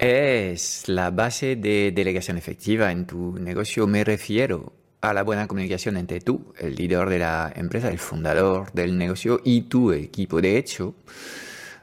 es 0.00 0.88
la 0.88 1.10
base 1.10 1.56
de 1.56 1.92
delegación 1.94 2.38
efectiva 2.38 2.90
en 2.90 3.04
tu 3.04 3.38
negocio. 3.38 3.86
Me 3.86 4.02
refiero 4.02 4.72
a 5.02 5.12
la 5.12 5.22
buena 5.22 5.46
comunicación 5.46 5.98
entre 5.98 6.20
tú, 6.20 6.54
el 6.58 6.74
líder 6.74 7.08
de 7.10 7.18
la 7.18 7.52
empresa, 7.54 7.90
el 7.90 7.98
fundador 7.98 8.72
del 8.72 8.96
negocio 8.96 9.42
y 9.44 9.62
tu 9.62 9.92
equipo. 9.92 10.40
De 10.40 10.56
hecho, 10.56 10.94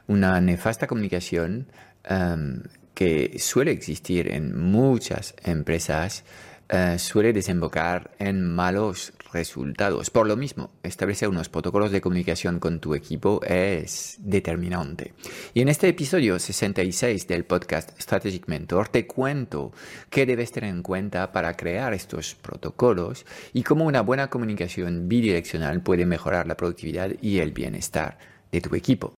una 0.08 0.40
nefasta 0.40 0.88
comunicación 0.88 1.68
em, 2.02 2.62
que 2.92 3.38
suele 3.38 3.70
existir 3.70 4.32
en 4.32 4.58
muchas 4.58 5.36
empresas 5.44 6.24
eh, 6.70 6.98
suele 6.98 7.32
desembocar 7.32 8.10
en 8.18 8.44
malos 8.44 9.14
resultados. 9.32 10.10
Por 10.10 10.26
lo 10.26 10.36
mismo, 10.36 10.70
establecer 10.82 11.28
unos 11.28 11.48
protocolos 11.48 11.90
de 11.90 12.00
comunicación 12.00 12.60
con 12.60 12.80
tu 12.80 12.94
equipo 12.94 13.40
es 13.42 14.16
determinante. 14.20 15.14
Y 15.54 15.62
en 15.62 15.68
este 15.68 15.88
episodio 15.88 16.38
66 16.38 17.26
del 17.26 17.44
podcast 17.44 17.98
Strategic 18.00 18.48
Mentor 18.48 18.88
te 18.88 19.06
cuento 19.06 19.72
qué 20.10 20.26
debes 20.26 20.52
tener 20.52 20.70
en 20.70 20.82
cuenta 20.82 21.32
para 21.32 21.56
crear 21.56 21.94
estos 21.94 22.34
protocolos 22.34 23.24
y 23.52 23.62
cómo 23.62 23.86
una 23.86 24.02
buena 24.02 24.28
comunicación 24.28 25.08
bidireccional 25.08 25.82
puede 25.82 26.06
mejorar 26.06 26.46
la 26.46 26.56
productividad 26.56 27.12
y 27.22 27.38
el 27.38 27.52
bienestar 27.52 28.18
de 28.52 28.60
tu 28.60 28.74
equipo. 28.74 29.17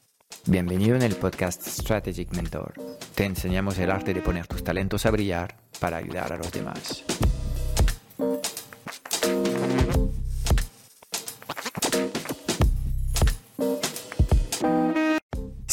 Bienvenido 0.47 0.95
en 0.95 1.03
el 1.03 1.15
podcast 1.15 1.61
Strategic 1.67 2.33
Mentor. 2.33 2.73
Te 3.13 3.25
enseñamos 3.25 3.77
el 3.77 3.91
arte 3.91 4.11
de 4.11 4.21
poner 4.21 4.47
tus 4.47 4.63
talentos 4.63 5.05
a 5.05 5.11
brillar 5.11 5.55
para 5.79 5.97
ayudar 5.97 6.33
a 6.33 6.37
los 6.37 6.51
demás. 6.51 7.03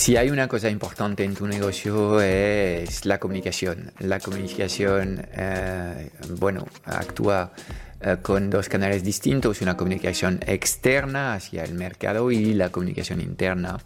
Si 0.08 0.16
hay 0.16 0.30
una 0.30 0.48
cosa 0.48 0.70
importante 0.70 1.22
en 1.22 1.34
tu 1.34 1.46
negocio 1.46 2.18
es 2.22 3.04
la 3.04 3.18
comunicación. 3.20 3.92
La 3.98 4.18
comunicación, 4.20 5.20
eh, 5.34 6.08
bueno, 6.30 6.66
actúa 6.86 7.52
eh, 8.00 8.16
con 8.22 8.48
dos 8.48 8.70
canales 8.70 9.04
distintos, 9.04 9.60
una 9.60 9.76
comunicación 9.76 10.40
externa 10.46 11.34
hacia 11.34 11.62
el 11.62 11.74
mercado 11.74 12.30
y 12.30 12.54
la 12.54 12.70
comunicación 12.70 13.20
interna. 13.20 13.76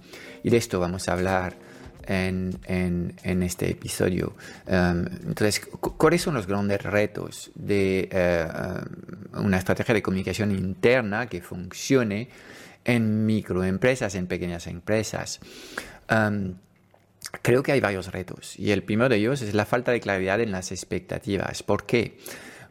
Y 0.44 0.50
de 0.50 0.58
esto 0.58 0.78
vamos 0.78 1.08
a 1.08 1.14
hablar 1.14 1.56
en, 2.06 2.56
en, 2.66 3.42
este 3.42 3.72
episodio. 3.72 4.36
Em, 4.68 5.04
entonces, 5.26 5.58
¿cuáles 5.80 6.22
son 6.22 6.34
los 6.34 6.46
grandes 6.46 6.84
retos 6.84 7.50
de 7.56 8.08
eh, 8.12 8.46
una 9.32 9.58
estrategia 9.58 9.92
de 9.92 10.02
comunicación 10.02 10.52
interna 10.52 11.26
que 11.26 11.40
funcione 11.40 12.28
en 12.84 13.26
microempresas, 13.26 14.14
en 14.14 14.28
pequeñas 14.28 14.68
empresas? 14.68 15.40
Em, 16.12 16.54
creo 17.42 17.62
que 17.62 17.72
hay 17.72 17.80
varios 17.80 18.12
retos 18.12 18.58
y 18.58 18.70
el 18.70 18.82
primero 18.82 19.08
de 19.08 19.16
ellos 19.16 19.42
es 19.42 19.54
la 19.54 19.64
falta 19.64 19.92
de 19.92 20.00
claridad 20.00 20.40
en 20.40 20.52
las 20.52 20.70
expectativas. 20.72 21.62
¿Por 21.62 21.86
qué? 21.86 22.18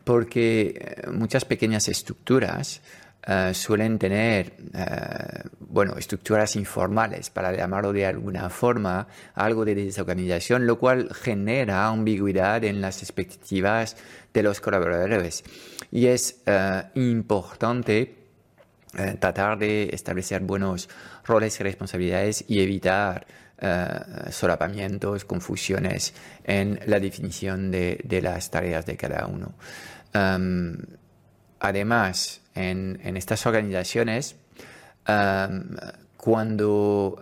porque 0.04 0.76
eh, 0.78 1.10
muchas 1.10 1.46
pequeñas 1.46 1.88
estructuras 1.88 2.82
eh, 3.28 3.52
suelen 3.54 4.00
tener, 4.00 4.54
eh, 4.74 5.44
bueno, 5.60 5.96
estructuras 5.96 6.56
informales, 6.56 7.30
para 7.30 7.56
llamarlo 7.56 7.94
de 7.94 8.06
alguna 8.06 8.50
forma, 8.50 9.08
algo 9.36 9.64
de 9.64 9.76
desorganización, 9.76 10.66
lo 10.66 10.80
cual 10.80 11.14
genera 11.14 11.88
ambigüedad 11.88 12.64
en 12.64 12.82
las 12.82 13.04
expectativas 13.04 13.96
de 14.34 14.44
los 14.44 14.60
colaboradores. 14.60 15.44
Y 15.92 16.08
es 16.08 16.42
importante 16.96 18.21
tratar 19.20 19.58
de 19.58 19.90
establecer 19.94 20.42
buenos 20.42 20.90
roles 21.26 21.60
y 21.60 21.64
responsabilidades 21.64 22.44
y 22.48 22.62
evitar 22.62 23.26
solapamientos, 24.32 25.24
confusiones 25.24 26.14
en 26.44 26.80
la 26.88 27.00
definición 27.00 27.70
de 27.72 28.20
las 28.24 28.50
tareas 28.50 28.86
de 28.86 28.98
cada 28.98 29.28
uno. 29.28 29.54
Además, 31.60 32.42
en, 32.56 33.18
estas 33.18 33.46
organizaciones, 33.46 34.36
cuando 36.18 37.20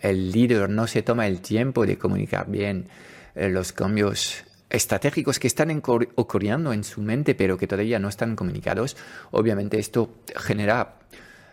el 0.00 0.32
líder 0.32 0.68
no 0.68 0.86
se 0.86 1.02
toma 1.02 1.26
el 1.26 1.40
tiempo 1.40 1.86
de 1.86 1.96
comunicar 1.96 2.50
bien 2.50 2.88
eh, 3.34 3.48
los 3.48 3.72
cambios 3.72 4.44
estratégicos 4.70 5.38
que 5.38 5.46
están 5.46 5.82
ocurriendo 6.14 6.72
en 6.72 6.84
su 6.84 7.00
mente, 7.02 7.34
pero 7.34 7.58
que 7.58 7.66
todavía 7.66 7.98
no 7.98 8.08
están 8.08 8.36
comunicados, 8.36 8.96
obviamente 9.30 9.78
esto 9.78 10.10
genera 10.36 10.96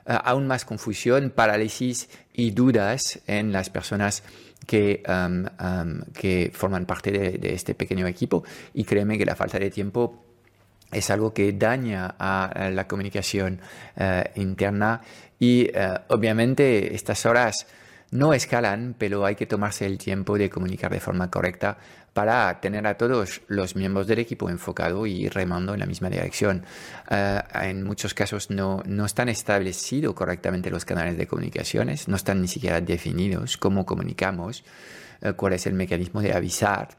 eh, 0.06 0.18
aún 0.24 0.48
más 0.48 0.66
confusión, 0.66 1.30
parálisis 1.30 2.10
y 2.34 2.52
dudas 2.52 3.20
en 3.28 3.52
las 3.52 3.70
personas 3.70 4.24
que, 4.66 5.04
que 6.14 6.52
forman 6.54 6.86
parte 6.86 7.12
de, 7.12 7.54
este 7.54 7.74
pequeño 7.74 8.08
equipo. 8.08 8.44
Y 8.74 8.84
créeme 8.84 9.18
que 9.18 9.26
la 9.26 9.36
falta 9.36 9.60
de 9.60 9.70
tiempo 9.70 10.24
es 10.92 11.10
algo 11.10 11.34
que 11.34 11.54
daña 11.54 12.16
a, 12.20 12.70
la 12.72 12.88
comunicación 12.88 13.60
eh, 13.96 14.32
interna. 14.36 15.02
Y 15.40 15.70
eh, 15.74 16.00
obviamente 16.10 16.94
estas 16.94 17.26
horas 17.26 17.66
no 18.12 18.34
escalan, 18.34 18.94
pero 18.98 19.26
hay 19.26 19.36
que 19.36 19.46
tomarse 19.46 19.86
el 19.86 19.98
tiempo 19.98 20.38
de 20.38 20.50
comunicar 20.50 20.92
de 20.92 21.00
forma 21.00 21.32
correcta 21.32 21.78
para 22.14 22.60
tener 22.60 22.86
a 22.86 22.98
todos 22.98 23.42
los 23.48 23.76
miembros 23.78 24.06
del 24.06 24.20
equipo 24.20 24.50
enfocado 24.50 25.06
y 25.08 25.30
remando 25.30 25.74
en 25.74 25.80
la 25.80 25.86
misma 25.86 26.10
dirección. 26.10 26.66
Eh, 27.10 27.42
en 27.54 27.84
muchos 27.84 28.14
casos 28.14 28.50
no, 28.50 28.84
no 28.86 29.06
están 29.06 29.30
establecidos 29.30 30.14
correctamente 30.14 30.70
los 30.70 30.84
canales 30.84 31.18
de 31.18 31.26
comunicaciones, 31.26 32.10
no 32.10 32.18
están 32.18 32.42
ni 32.42 32.50
siquiera 32.50 32.82
definidos 32.82 33.56
cómo 33.56 33.86
comunicamos, 33.86 34.66
eh, 35.22 35.32
cuál 35.34 35.54
es 35.54 35.66
el 35.66 35.74
mecanismo 35.74 36.22
de 36.22 36.34
avisar. 36.34 36.90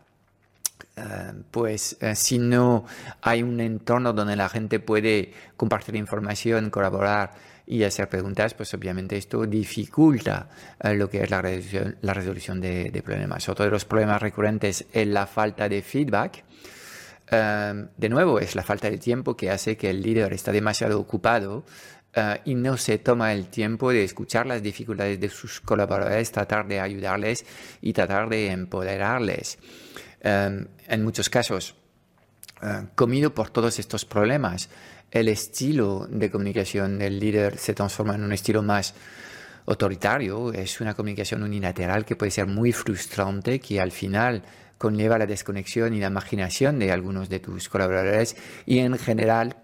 Eh, 0.97 1.33
pues 1.51 1.99
si 2.15 2.39
no 2.39 2.87
hay 3.21 3.43
un 3.43 3.61
entorno 3.61 4.15
donde 4.15 4.37
la 4.37 4.49
gente 4.49 4.81
puede 4.81 5.35
compartir 5.59 5.95
información, 5.95 6.71
colaborar, 6.71 7.35
y 7.67 7.85
hacer 7.85 8.09
preguntas, 8.09 8.55
pues 8.55 8.73
obviamente 8.75 9.17
esto 9.17 9.47
dificulta 9.47 10.49
eh, 10.83 10.95
lo 10.95 11.09
que 11.09 11.23
es 11.23 11.31
la 11.31 11.41
resolución, 11.41 11.97
la 12.01 12.15
resolución 12.15 12.61
de, 12.61 13.03
problemas. 13.05 13.49
Otro 13.49 13.65
de 13.65 13.71
los 13.71 13.85
problemas 13.85 14.21
recurrentes 14.21 14.87
es 14.93 15.07
la 15.07 15.27
falta 15.27 15.69
de 15.69 15.83
feedback. 15.83 16.45
Em, 17.31 17.89
de 17.97 18.09
nuevo, 18.09 18.41
es 18.41 18.55
la 18.55 18.63
falta 18.63 18.91
de 18.91 18.99
tiempo 18.99 19.37
que 19.37 19.51
hace 19.51 19.77
que 19.77 19.91
el 19.91 20.03
líder 20.03 20.33
está 20.33 20.53
demasiado 20.53 20.99
ocupado 21.01 21.65
eh, 22.15 22.41
y 22.45 22.55
no 22.55 22.77
se 22.77 22.99
toma 22.99 23.33
el 23.33 23.49
tiempo 23.49 23.91
de 23.91 24.05
escuchar 24.05 24.47
las 24.47 24.63
dificultades 24.63 25.19
de 25.19 25.29
sus 25.29 25.61
colaboradores, 25.61 26.31
tratar 26.31 26.67
de 26.67 26.81
ayudarles 26.81 27.47
y 27.81 27.93
tratar 27.93 28.29
de 28.29 28.51
empoderarles. 28.51 29.59
Em, 30.21 30.67
en 30.87 31.05
muchos 31.05 31.31
casos, 31.31 31.75
eh, 32.63 32.87
comido 32.95 33.35
por 33.35 33.51
todos 33.51 33.79
estos 33.79 34.05
problemas, 34.05 34.69
el 35.13 35.29
estilo 35.29 36.07
de 36.11 36.31
comunicación 36.31 36.99
del 36.99 37.21
líder 37.21 37.59
se 37.59 37.75
transforma 37.75 38.15
en 38.15 38.25
un 38.25 38.33
estilo 38.33 38.63
más 38.63 38.95
autoritario, 39.67 40.53
es 40.53 40.81
una 40.81 40.95
comunicación 40.95 41.43
unilateral 41.43 42.05
que 42.05 42.17
puede 42.17 42.33
ser 42.33 42.47
muy 42.47 42.73
frustrante, 42.73 43.61
que 43.61 43.81
al 43.81 43.93
final 43.93 44.43
conlleva 44.79 45.19
la 45.19 45.27
desconexión 45.27 45.95
y 45.95 46.01
la 46.01 46.09
imaginación 46.09 46.79
de 46.79 46.91
algunos 46.91 47.29
de 47.29 47.39
tus 47.39 47.69
colaboradores 47.69 48.37
y 48.67 48.79
en 48.79 48.99
general, 48.99 49.57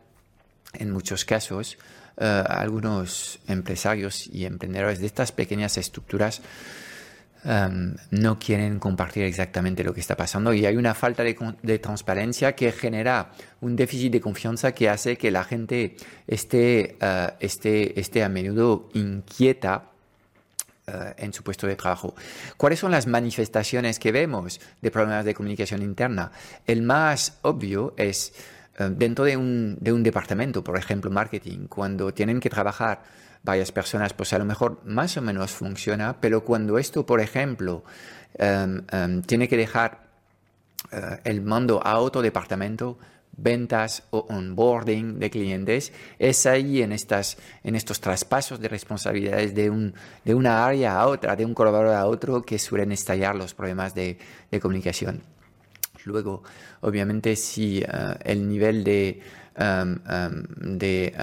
en 0.74 0.92
muchos 0.92 1.24
casos, 1.24 1.78
eh, 2.18 2.44
algunos 2.46 3.40
empresarios 3.48 4.26
y 4.26 4.44
emprendedores 4.44 5.00
de 5.00 5.06
estas 5.06 5.32
pequeñas 5.32 5.78
estructuras 5.78 6.42
Em, 7.44 7.94
no 8.10 8.36
quieren 8.36 8.80
compartir 8.80 9.22
exactamente 9.22 9.84
lo 9.84 9.94
que 9.94 10.00
está 10.00 10.16
pasando 10.16 10.52
y 10.52 10.66
hay 10.66 10.76
una 10.76 10.92
falta 10.92 11.22
de, 11.22 11.78
transparencia 11.78 12.56
que 12.56 12.72
genera 12.72 13.30
un 13.60 13.76
déficit 13.76 14.12
de 14.12 14.20
confianza 14.20 14.72
que 14.72 14.88
hace 14.88 15.16
que 15.16 15.30
la 15.30 15.44
gente 15.44 15.96
esté, 16.26 16.96
eh, 17.00 17.30
esté, 17.38 17.98
esté 17.98 18.24
a 18.24 18.28
menudo 18.28 18.88
inquieta 18.94 19.84
eh, 20.88 21.14
en 21.16 21.32
su 21.32 21.44
puesto 21.44 21.68
de 21.68 21.76
trabajo. 21.76 22.16
¿Cuáles 22.56 22.80
son 22.80 22.90
las 22.90 23.06
manifestaciones 23.06 24.00
que 24.00 24.10
vemos 24.10 24.60
de 24.82 24.90
problemas 24.90 25.24
de 25.24 25.34
comunicación 25.34 25.82
interna? 25.82 26.32
El 26.66 26.82
más 26.82 27.38
obvio 27.42 27.94
es 27.96 28.32
eh, 28.80 28.90
dentro 28.90 29.24
de 29.24 29.36
un, 29.36 29.78
de 29.80 29.92
un 29.92 30.02
departamento, 30.02 30.64
por 30.64 30.76
ejemplo, 30.76 31.08
marketing, 31.08 31.68
cuando 31.68 32.12
tienen 32.12 32.40
que 32.40 32.50
trabajar 32.50 33.00
varias 33.48 33.72
personas, 33.72 34.12
pues 34.12 34.32
a 34.34 34.38
lo 34.38 34.44
mejor 34.44 34.80
más 34.84 35.16
o 35.16 35.22
menos 35.22 35.50
funciona, 35.52 36.20
pero 36.20 36.44
cuando 36.44 36.76
esto, 36.76 37.06
por 37.06 37.20
ejemplo, 37.20 37.82
em, 38.34 38.82
em, 38.92 39.22
tiene 39.22 39.48
que 39.48 39.56
dejar 39.56 40.06
eh, 40.92 41.18
el 41.24 41.40
mando 41.40 41.80
a 41.82 41.98
otro 41.98 42.20
departamento, 42.20 42.98
ventas 43.38 44.02
o 44.10 44.26
onboarding 44.28 45.18
de 45.18 45.30
clientes, 45.30 45.92
es 46.18 46.44
ahí 46.44 46.82
en, 46.82 46.92
estas, 46.92 47.38
en 47.64 47.74
estos 47.74 48.00
traspasos 48.00 48.60
de 48.60 48.68
responsabilidades 48.68 49.54
de, 49.54 49.70
un, 49.70 49.94
de 50.24 50.34
una 50.34 50.66
área 50.66 51.00
a 51.00 51.06
otra, 51.06 51.34
de 51.34 51.44
un 51.46 51.54
colaborador 51.54 51.96
a 51.96 52.06
otro, 52.06 52.42
que 52.42 52.58
suelen 52.58 52.92
estallar 52.92 53.34
los 53.34 53.54
problemas 53.54 53.94
de, 53.94 54.18
de 54.50 54.60
comunicación. 54.60 55.22
Luego, 56.08 56.42
obviamente, 56.80 57.36
si 57.36 57.78
eh, 57.78 57.86
el 58.24 58.48
nivel 58.48 58.82
de, 58.82 59.20
um, 59.58 59.92
um, 59.92 60.78
de, 60.78 61.14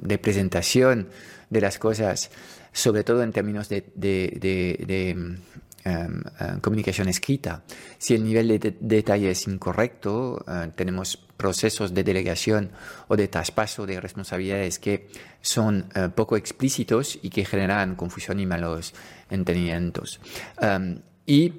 de, 0.00 0.18
presentación 0.18 1.08
de 1.50 1.60
las 1.60 1.78
cosas, 1.78 2.30
sobre 2.72 3.04
todo 3.04 3.22
en 3.22 3.32
términos 3.32 3.68
de, 3.68 3.84
de 3.94 5.36
comunicación 6.60 7.08
escrita, 7.08 7.62
si 7.98 8.14
el 8.14 8.24
nivel 8.24 8.48
de, 8.58 8.76
detalle 8.80 9.30
es 9.30 9.46
incorrecto, 9.46 10.44
uh, 10.46 10.70
tenemos 10.74 11.16
procesos 11.36 11.92
de 11.92 12.04
delegación 12.04 12.70
o 13.08 13.16
de 13.16 13.28
traspaso 13.28 13.84
de 13.84 14.00
responsabilidades 14.00 14.78
que 14.78 15.08
son 15.40 15.86
uh, 15.96 16.08
poco 16.10 16.36
explícitos 16.36 17.18
y 17.20 17.30
que 17.30 17.44
generan 17.44 17.96
confusión 17.96 18.38
y 18.40 18.46
malos 18.46 18.94
entendimientos. 19.28 20.20
y 21.26 21.52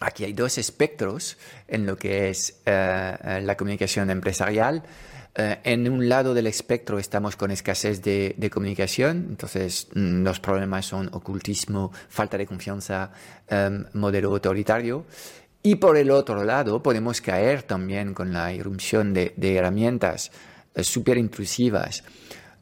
Aquí 0.00 0.24
hay 0.24 0.32
dos 0.32 0.58
espectros 0.58 1.38
en 1.68 1.86
lo 1.86 1.96
que 1.96 2.28
es 2.28 2.60
eh, 2.66 3.16
eh, 3.24 3.40
la 3.42 3.56
comunicación 3.56 4.10
empresarial. 4.10 4.82
Eh, 5.36 5.58
en 5.64 5.90
un 5.90 6.08
lado 6.08 6.34
del 6.34 6.46
espectro 6.46 6.98
estamos 6.98 7.36
con 7.36 7.50
escasez 7.50 8.02
de, 8.02 8.50
comunicación, 8.52 9.26
entonces 9.30 9.88
mm, 9.94 10.22
los 10.22 10.40
problemas 10.40 10.86
son 10.86 11.08
ocultismo, 11.12 11.92
falta 12.08 12.36
de 12.38 12.46
confianza, 12.46 13.10
em, 13.48 13.84
modelo 13.94 14.30
autoritario. 14.30 15.06
Y 15.62 15.76
por 15.76 15.96
el 15.96 16.10
otro 16.10 16.44
lado 16.44 16.82
podemos 16.82 17.20
caer 17.20 17.62
también 17.62 18.14
con 18.14 18.32
la 18.32 18.52
irrupción 18.52 19.14
de, 19.14 19.32
de 19.36 19.56
herramientas 19.56 20.30
súper 20.82 21.16
intrusivas 21.16 22.02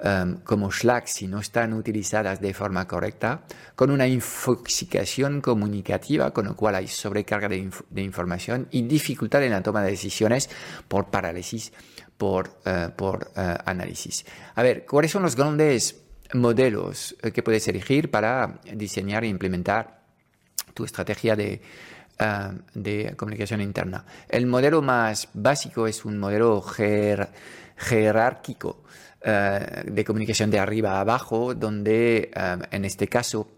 Em, 0.05 0.39
como 0.39 0.73
Slack 0.73 1.07
si 1.07 1.29
no 1.29 1.39
están 1.39 1.73
utilizadas 1.73 2.41
de 2.41 2.53
forma 2.53 2.89
correcta, 2.89 3.43
con 3.77 3.89
una 3.89 4.09
infoxicación 4.09 5.41
comunicativa, 5.41 6.33
con 6.33 6.47
lo 6.47 6.57
cual 6.57 6.75
hay 6.75 6.89
sobrecarga 6.89 7.49
de, 7.49 7.71
información 8.03 8.67
y 8.73 8.83
dificultad 8.83 9.45
en 9.45 9.53
la 9.53 9.63
toma 9.63 9.81
de 9.85 9.93
decisiones 9.93 10.51
por 10.89 11.09
parálisis, 11.09 11.73
por, 12.17 12.59
eh, 12.65 12.89
por 12.97 13.31
eh, 13.37 13.57
análisis. 13.65 14.27
A 14.57 14.65
ver, 14.65 14.87
¿cuáles 14.87 15.13
son 15.13 15.23
los 15.23 15.37
grandes 15.37 16.03
modelos 16.35 17.15
eh, 17.23 17.31
que 17.31 17.45
puedes 17.45 17.69
elegir 17.69 18.11
para 18.11 18.61
diseñar 18.75 19.23
e 19.23 19.29
implementar 19.29 20.03
tu 20.75 20.85
estrategia 20.85 21.37
de, 21.37 21.63
de 22.75 23.15
comunicación 23.17 23.61
interna? 23.61 24.05
El 24.29 24.47
modelo 24.47 24.83
más 24.83 25.29
básico 25.33 25.87
es 25.87 26.05
un 26.05 26.19
modelo 26.19 26.61
jerárquico 27.77 28.83
eh, 29.25 29.85
de 29.87 30.05
comunicación 30.05 30.51
de 30.51 30.59
arriba 30.59 30.95
a 30.97 31.01
abajo, 31.01 31.55
donde 31.55 32.31
eh, 32.35 32.57
en 32.71 32.85
este 32.85 33.07
caso 33.07 33.49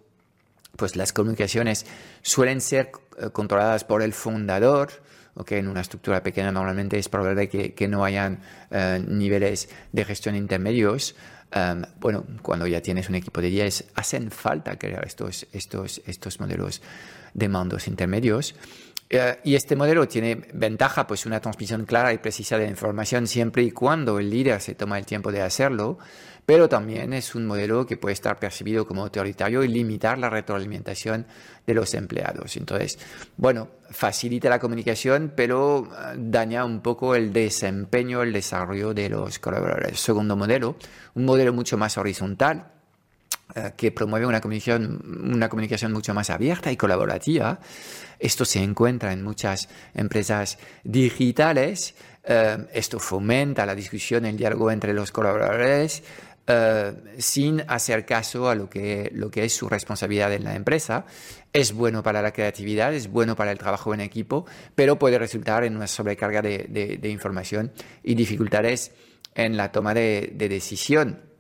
pues 0.77 0.95
las 0.95 1.13
comunicaciones 1.13 1.87
suelen 2.21 2.61
ser 2.61 2.91
eh, 3.19 3.31
controladas 3.31 3.85
por 3.85 4.03
el 4.03 4.13
fundador, 4.13 4.91
okay, 5.35 5.61
en 5.61 5.69
una 5.69 5.81
estructura 5.81 6.23
pequeña 6.23 6.53
normalmente 6.53 6.99
es 6.99 7.09
probable 7.09 7.49
que, 7.49 7.89
no 7.89 8.05
hayan 8.05 8.41
niveles 9.07 9.69
de 9.93 10.05
gestión 10.05 10.37
intermedios. 10.37 11.15
bueno, 11.99 12.25
cuando 12.43 12.67
ya 12.67 12.83
tienes 12.83 13.09
un 13.09 13.15
equipo 13.15 13.41
de 13.41 13.49
10, 13.49 13.93
hacen 13.95 14.31
falta 14.31 14.77
crear 14.77 15.07
estos, 15.07 15.47
estos, 15.53 16.03
estos 16.07 16.41
modelos 16.41 16.83
de 17.33 17.49
mandos 17.49 17.89
intermedios. 17.89 18.55
Eh, 19.11 19.39
y 19.45 19.55
este 19.55 19.77
modelo 19.77 20.09
tiene 20.09 20.47
ventaja, 20.55 21.07
pues 21.07 21.27
una 21.27 21.41
transmisión 21.41 21.85
clara 21.85 22.13
y 22.13 22.19
precisa 22.19 22.59
de 22.59 22.65
la 22.65 22.71
información 22.71 23.27
siempre 23.27 23.63
y 23.63 23.71
cuando 23.71 24.19
el 24.19 24.31
líder 24.31 24.61
se 24.61 24.75
toma 24.75 24.99
el 24.99 25.07
tiempo 25.07 25.31
de 25.31 25.43
hacerlo, 25.43 25.99
pero 26.47 26.69
también 26.69 27.13
es 27.13 27.35
un 27.35 27.47
modelo 27.47 27.87
que 27.87 27.97
puede 27.97 28.13
estar 28.13 28.39
percibido 28.39 28.87
como 28.87 29.03
autoritario 29.03 29.63
y 29.63 29.69
limitar 29.69 30.19
la 30.19 30.29
retroalimentación 30.29 31.27
de 31.67 31.75
los 31.75 31.95
empleados. 31.95 32.57
Entonces, 32.57 32.99
bueno, 33.37 33.69
facilita 33.91 34.51
la 34.51 34.59
comunicación, 34.59 35.33
pero 35.35 35.87
eh, 35.87 36.17
daña 36.19 36.65
un 36.65 36.81
poco 36.81 37.15
el 37.15 37.33
desempeño, 37.33 38.23
el 38.23 38.33
desarrollo 38.33 38.93
de 38.93 39.09
los 39.09 39.39
colaboradores. 39.39 40.01
Segundo 40.01 40.37
modelo, 40.37 40.77
un 41.15 41.25
modelo 41.25 41.53
mucho 41.53 41.79
más 41.79 41.97
horizontal, 41.97 42.74
que 43.77 43.93
promueve 43.93 44.27
una 44.27 44.41
comunicación, 44.41 45.31
una 45.33 45.49
comunicación 45.49 45.93
mucho 45.93 46.15
más 46.15 46.31
abierta 46.31 46.73
y 46.73 46.77
colaborativa. 46.77 47.61
Esto 48.19 48.45
se 48.45 48.63
encuentra 48.63 49.13
en 49.13 49.23
muchas 49.23 49.69
empresas 49.95 50.59
digitales. 50.83 51.95
Eh, 52.25 52.67
esto 52.73 52.99
fomenta 52.99 53.67
la 53.67 53.75
discusión, 53.75 54.25
el 54.25 54.37
diálogo 54.37 54.71
entre 54.71 54.93
los 54.95 55.13
colaboradores. 55.13 56.03
Eh, 56.47 56.93
sin 57.19 57.63
hacer 57.69 58.05
caso 58.05 58.51
a 58.51 58.55
lo 58.55 58.69
que, 58.69 59.11
lo 59.15 59.31
que 59.31 59.45
es 59.45 59.55
su 59.55 59.69
responsabilidad 59.69 60.33
en 60.33 60.45
la 60.45 60.55
empresa. 60.55 61.07
Es 61.53 61.73
bueno 61.73 62.03
para 62.03 62.21
la 62.21 62.33
creatividad, 62.33 62.93
es 62.93 63.09
bueno 63.09 63.35
para 63.37 63.53
el 63.53 63.59
trabajo 63.59 63.95
en 63.95 64.01
equipo, 64.01 64.45
pero 64.75 64.99
puede 64.99 65.19
resultar 65.19 65.65
en 65.65 65.77
una 65.77 65.87
sobrecarga 65.87 66.43
de, 66.43 67.09
información 67.11 67.73
y 68.03 68.15
dificultades 68.15 68.93
en 69.35 69.57
la 69.57 69.73
toma 69.73 69.95
de 69.95 70.35
decisión 70.37 71.34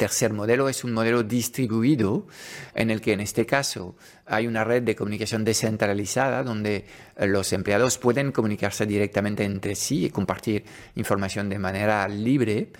tercer 0.00 0.32
modelo 0.32 0.70
es 0.70 0.82
un 0.82 0.94
modelo 0.94 1.22
distribuido 1.22 2.26
en 2.74 2.90
el 2.90 3.02
que 3.02 3.12
en 3.12 3.20
este 3.20 3.44
caso 3.44 3.96
hay 4.24 4.46
una 4.46 4.64
red 4.64 4.82
de 4.82 4.96
comunicación 4.96 5.44
descentralizada 5.44 6.42
donde 6.42 6.86
eh, 7.18 7.26
los 7.26 7.52
empleados 7.52 7.98
pueden 7.98 8.32
comunicarse 8.32 8.86
directamente 8.86 9.44
entre 9.44 9.74
sí 9.74 10.06
y 10.06 10.10
compartir 10.10 10.64
información 10.96 11.50
de 11.50 11.58
manera 11.58 12.08
libre. 12.08 12.72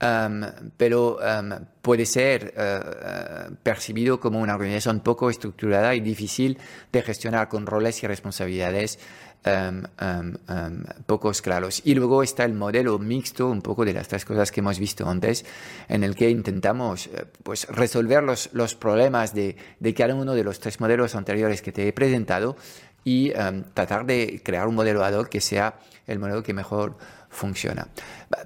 Um, 0.00 0.42
pero 0.76 1.18
um, 1.18 1.50
puede 1.82 2.06
ser 2.06 2.54
uh, 2.56 3.50
uh, 3.50 3.56
percibido 3.64 4.20
como 4.20 4.38
una 4.38 4.54
organización 4.54 5.00
poco 5.00 5.28
estructurada 5.28 5.92
y 5.96 6.00
difícil 6.00 6.56
de 6.92 7.02
gestionar 7.02 7.48
con 7.48 7.66
roles 7.66 8.00
y 8.04 8.06
responsabilidades 8.06 9.00
Um, 9.46 9.84
um, 10.02 10.34
um, 10.48 10.84
pocos 11.06 11.40
claros. 11.40 11.80
Y 11.84 11.94
luego 11.94 12.22
está 12.22 12.44
el 12.44 12.54
modelo 12.54 12.98
mixto, 12.98 13.48
un 13.48 13.62
poco 13.62 13.84
de 13.84 13.94
las 13.94 14.08
tres 14.08 14.24
cosas 14.24 14.50
que 14.50 14.60
hemos 14.60 14.78
visto 14.78 15.08
antes, 15.08 15.44
en 15.88 16.02
el 16.02 16.16
que 16.16 16.28
intentamos 16.28 17.06
eh, 17.06 17.24
pues, 17.44 17.66
resolver 17.68 18.22
los, 18.24 18.50
los 18.52 18.74
problemas 18.74 19.34
de, 19.34 19.56
de, 19.78 19.94
cada 19.94 20.14
uno 20.14 20.34
de 20.34 20.42
los 20.44 20.58
tres 20.58 20.80
modelos 20.80 21.14
anteriores 21.14 21.62
que 21.62 21.72
te 21.72 21.86
he 21.86 21.92
presentado 21.92 22.56
y 23.04 23.32
tratar 23.72 24.04
de 24.04 24.42
crear 24.44 24.66
un 24.68 24.74
modelo 24.74 25.02
ad 25.02 25.14
hoc 25.14 25.28
que 25.28 25.40
sea 25.40 25.78
el 26.06 26.18
modelo 26.18 26.42
que 26.42 26.52
mejor 26.52 26.98
funciona. 27.30 27.88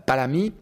Para 0.06 0.28
mí, 0.28 0.52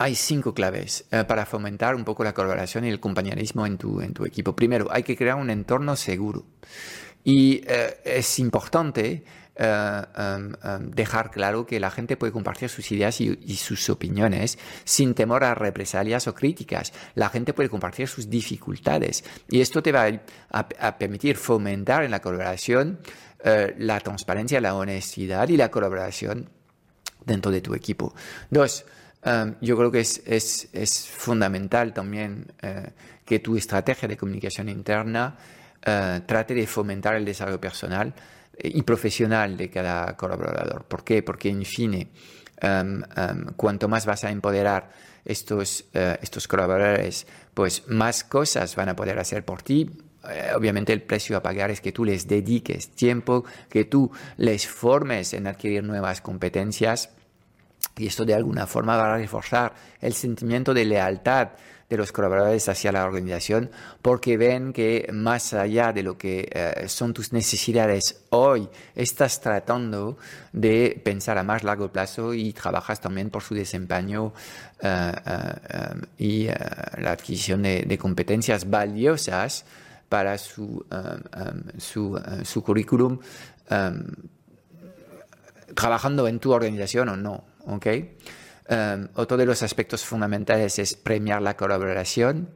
hay 0.00 0.14
cinco 0.14 0.54
claves 0.54 1.04
eh, 1.10 1.24
para 1.24 1.44
fomentar 1.44 1.94
un 1.94 2.04
poco 2.04 2.24
la 2.24 2.32
colaboración 2.32 2.86
y 2.86 2.88
el 2.88 3.00
compañerismo 3.00 3.66
en 3.66 3.76
tu, 3.76 4.00
en 4.00 4.14
tu 4.14 4.24
equipo. 4.24 4.56
Primero, 4.56 4.88
hay 4.90 5.02
que 5.02 5.14
crear 5.14 5.36
un 5.36 5.50
entorno 5.50 5.94
seguro. 5.94 6.44
Y 7.24 7.62
eh, 7.66 8.00
es 8.04 8.38
importante 8.38 9.24
em, 9.56 10.52
dejar 10.90 11.30
claro 11.30 11.66
que 11.66 11.78
la 11.78 11.90
gente 11.90 12.16
puede 12.16 12.32
compartir 12.32 12.70
sus 12.70 12.90
ideas 12.92 13.20
y, 13.20 13.56
sus 13.56 13.90
opiniones 13.90 14.58
sin 14.84 15.12
temor 15.14 15.44
a 15.44 15.54
represalias 15.54 16.26
o 16.28 16.34
críticas. 16.34 16.92
La 17.14 17.28
gente 17.28 17.52
puede 17.52 17.68
compartir 17.68 18.08
sus 18.08 18.30
dificultades 18.30 19.22
y 19.48 19.60
esto 19.60 19.82
te 19.82 19.92
va 19.92 20.08
a, 20.50 20.98
permitir 20.98 21.36
fomentar 21.36 22.04
en 22.04 22.10
la 22.10 22.20
colaboración 22.20 23.00
eh, 23.44 23.74
la 23.78 24.00
transparencia, 24.00 24.60
la 24.60 24.74
honestidad 24.74 25.48
y 25.50 25.58
la 25.58 25.70
colaboración 25.70 26.48
dentro 27.26 27.52
de 27.52 27.60
tu 27.60 27.74
equipo. 27.74 28.14
Dos, 28.48 28.86
em, 29.22 29.56
yo 29.60 29.76
creo 29.76 29.90
que 29.90 30.00
es, 30.00 30.22
es, 30.24 30.70
es 30.72 31.06
fundamental 31.06 31.92
también 31.92 32.50
que 33.26 33.40
tu 33.40 33.56
estrategia 33.56 34.08
de 34.08 34.16
comunicación 34.16 34.70
interna 34.70 35.36
eh, 35.82 36.20
trate 36.26 36.54
de 36.54 36.66
fomentar 36.66 37.14
el 37.16 37.24
desarrollo 37.24 37.60
personal 37.60 38.12
eh, 38.56 38.70
y 38.74 38.82
profesional 38.82 39.56
de 39.56 39.70
cada 39.70 40.16
colaborador. 40.16 40.84
¿Por 40.84 41.04
qué? 41.04 41.22
Porque, 41.22 41.48
en 41.48 41.64
fin, 41.64 41.94
em, 41.94 43.02
em, 43.16 43.44
cuanto 43.56 43.88
más 43.88 44.04
vas 44.04 44.24
a 44.24 44.30
empoderar 44.30 44.90
estos, 45.24 45.86
eh, 45.94 46.18
estos 46.20 46.46
colaboradores, 46.46 47.26
pues 47.54 47.84
más 47.88 48.24
cosas 48.24 48.76
van 48.76 48.90
a 48.90 48.96
poder 48.96 49.18
hacer 49.18 49.44
por 49.44 49.62
ti. 49.62 49.90
obviamente 50.54 50.92
el 50.92 51.00
precio 51.00 51.34
a 51.34 51.42
pagar 51.42 51.70
es 51.70 51.80
que 51.80 51.92
tú 51.92 52.04
les 52.04 52.28
dediques 52.28 52.90
tiempo, 52.90 53.46
que 53.70 53.86
tú 53.86 54.10
les 54.36 54.66
formes 54.66 55.32
en 55.32 55.46
adquirir 55.46 55.82
nuevas 55.82 56.20
competencias 56.20 57.08
Y 57.96 58.06
esto 58.06 58.26
de 58.26 58.34
alguna 58.34 58.66
forma 58.66 58.98
va 58.98 59.14
a 59.14 59.16
reforzar 59.16 59.72
el 60.00 60.12
sentimiento 60.12 60.74
de 60.74 60.84
lealtad 60.84 61.50
de 61.90 61.96
los 61.96 62.12
colaboradores 62.12 62.68
hacia 62.68 62.92
la 62.92 63.04
organización 63.04 63.70
porque 64.00 64.36
ven 64.36 64.72
que 64.72 65.10
más 65.12 65.52
allá 65.52 65.92
de 65.92 66.04
lo 66.04 66.16
que 66.16 66.48
eh, 66.52 66.88
son 66.88 67.12
tus 67.12 67.32
necesidades 67.32 68.22
hoy, 68.30 68.68
estás 68.94 69.40
tratando 69.40 70.16
de 70.52 71.00
pensar 71.04 71.36
a 71.36 71.42
más 71.42 71.64
largo 71.64 71.90
plazo 71.90 72.32
y 72.32 72.52
trabajas 72.52 73.00
también 73.00 73.28
por 73.28 73.42
su 73.42 73.54
desempeño 73.56 74.32
eh, 74.80 75.12
eh, 75.26 75.94
y 76.16 76.46
la 76.46 77.10
adquisición 77.10 77.62
de, 77.62 77.98
competencias 77.98 78.70
valiosas 78.70 79.64
para 80.08 80.38
su, 80.38 80.84
su, 81.76 82.20
su 82.44 82.62
currículum 82.62 83.18
trabajando 85.74 86.28
en 86.28 86.38
tu 86.38 86.52
organización 86.52 87.08
o 87.10 87.16
no. 87.16 87.44
¿okay? 87.66 88.16
Um, 88.70 89.08
otro 89.14 89.36
de 89.36 89.44
los 89.46 89.64
aspectos 89.64 90.04
fundamentales 90.04 90.78
es 90.78 90.94
premiar 90.94 91.42
la 91.42 91.56
colaboración 91.56 92.50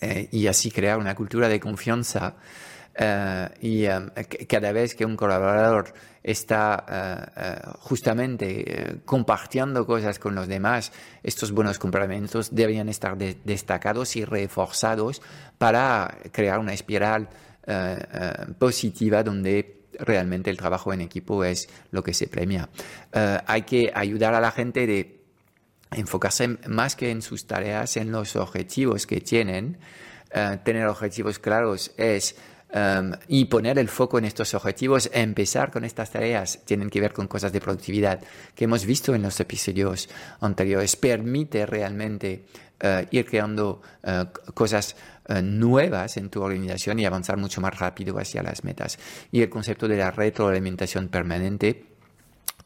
eh, 0.00 0.28
y 0.32 0.48
así 0.48 0.72
crear 0.72 0.98
una 0.98 1.14
cultura 1.14 1.48
de 1.48 1.60
confianza. 1.60 2.34
Uh, 2.98 3.46
y 3.60 3.86
um, 3.86 4.10
cada 4.48 4.72
vez 4.72 4.96
que 4.96 5.06
un 5.06 5.14
colaborador 5.14 5.94
está 6.24 6.84
uh, 7.64 7.78
justamente 7.78 9.00
compartiendo 9.04 9.86
cosas 9.86 10.18
con 10.18 10.34
los 10.34 10.48
demás, 10.48 10.90
estos 11.22 11.52
buenos 11.52 11.78
comportamientos 11.78 12.52
deberían 12.52 12.88
estar 12.88 13.16
destacados 13.16 14.16
y 14.16 14.24
reforzados 14.24 15.22
para 15.56 16.18
crear 16.32 16.58
una 16.58 16.74
espiral 16.74 17.28
positiva 18.58 19.22
donde 19.22 19.84
realmente 20.00 20.50
el 20.50 20.56
trabajo 20.56 20.92
en 20.92 21.02
equipo 21.02 21.44
es 21.44 21.68
lo 21.92 22.02
que 22.02 22.12
se 22.12 22.26
premia. 22.26 22.68
hay 23.12 23.62
que 23.62 23.92
ayudar 23.94 24.34
a 24.34 24.40
la 24.40 24.50
gente 24.50 24.86
de 24.86 25.19
enfocarse 25.92 26.58
más 26.68 26.96
que 26.96 27.10
en 27.10 27.22
sus 27.22 27.46
tareas, 27.46 27.96
en 27.96 28.12
los 28.12 28.36
objetivos 28.36 29.06
que 29.06 29.20
tienen. 29.20 29.78
Eh, 30.32 30.58
tener 30.64 30.86
objetivos 30.86 31.38
claros 31.38 31.92
es 31.96 32.36
em, 32.72 33.12
y 33.26 33.46
poner 33.46 33.78
el 33.78 33.88
foco 33.88 34.18
en 34.18 34.24
estos 34.24 34.54
objetivos, 34.54 35.10
empezar 35.12 35.72
con 35.72 35.84
estas 35.84 36.12
tareas, 36.12 36.60
tienen 36.64 36.88
que 36.88 37.00
ver 37.00 37.12
con 37.12 37.26
cosas 37.26 37.52
de 37.52 37.60
productividad 37.60 38.20
que 38.54 38.64
hemos 38.64 38.86
visto 38.86 39.12
en 39.14 39.22
los 39.22 39.40
episodios 39.40 40.08
anteriores, 40.40 40.94
permite 40.94 41.66
realmente 41.66 42.44
eh, 42.78 43.08
ir 43.10 43.26
creando 43.26 43.82
eh, 44.04 44.26
cosas 44.54 44.96
nuevas 45.44 46.16
en 46.16 46.28
tu 46.28 46.42
organización 46.42 46.98
y 46.98 47.06
avanzar 47.06 47.36
mucho 47.36 47.60
más 47.60 47.78
rápido 47.78 48.18
hacia 48.18 48.42
las 48.42 48.64
metas. 48.64 48.98
Y 49.30 49.42
el 49.42 49.48
concepto 49.48 49.86
de 49.86 49.96
la 49.96 50.10
retroalimentación 50.10 51.06
permanente 51.06 51.89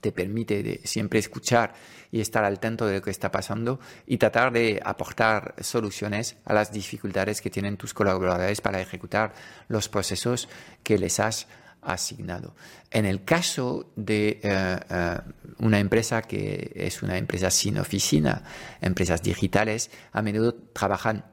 te 0.04 0.12
permite 0.12 0.62
de 0.62 0.82
siempre 0.84 1.18
escuchar 1.18 1.73
y 2.12 2.20
estar 2.20 2.44
al 2.44 2.61
tanto 2.61 2.84
de 2.84 2.96
lo 2.96 3.02
que 3.02 3.11
está 3.11 3.30
pasando 3.30 3.80
y 4.06 4.18
tratar 4.18 4.52
de 4.52 4.78
aportar 4.84 5.54
soluciones 5.62 6.37
a 6.44 6.52
las 6.52 6.70
dificultades 6.70 7.40
que 7.40 7.49
tienen 7.49 7.78
tus 7.78 7.94
colaboradores 7.94 8.61
para 8.61 8.82
ejecutar 8.82 9.32
los 9.66 9.88
procesos 9.88 10.50
que 10.82 10.99
les 10.99 11.20
has 11.20 11.46
asignado. 11.80 12.54
En 12.90 13.06
el 13.06 13.25
caso 13.25 13.92
de 13.96 14.40
eh, 14.42 14.78
eh, 14.90 15.18
una 15.61 15.78
empresa 15.78 16.20
que 16.20 16.73
es 16.75 17.02
una 17.02 17.16
empresa 17.16 17.50
sin 17.50 17.78
oficina, 17.78 18.42
empresas 18.82 19.23
digitales, 19.23 19.90
a 20.12 20.20
menudo 20.20 20.54
trabajan 20.75 21.25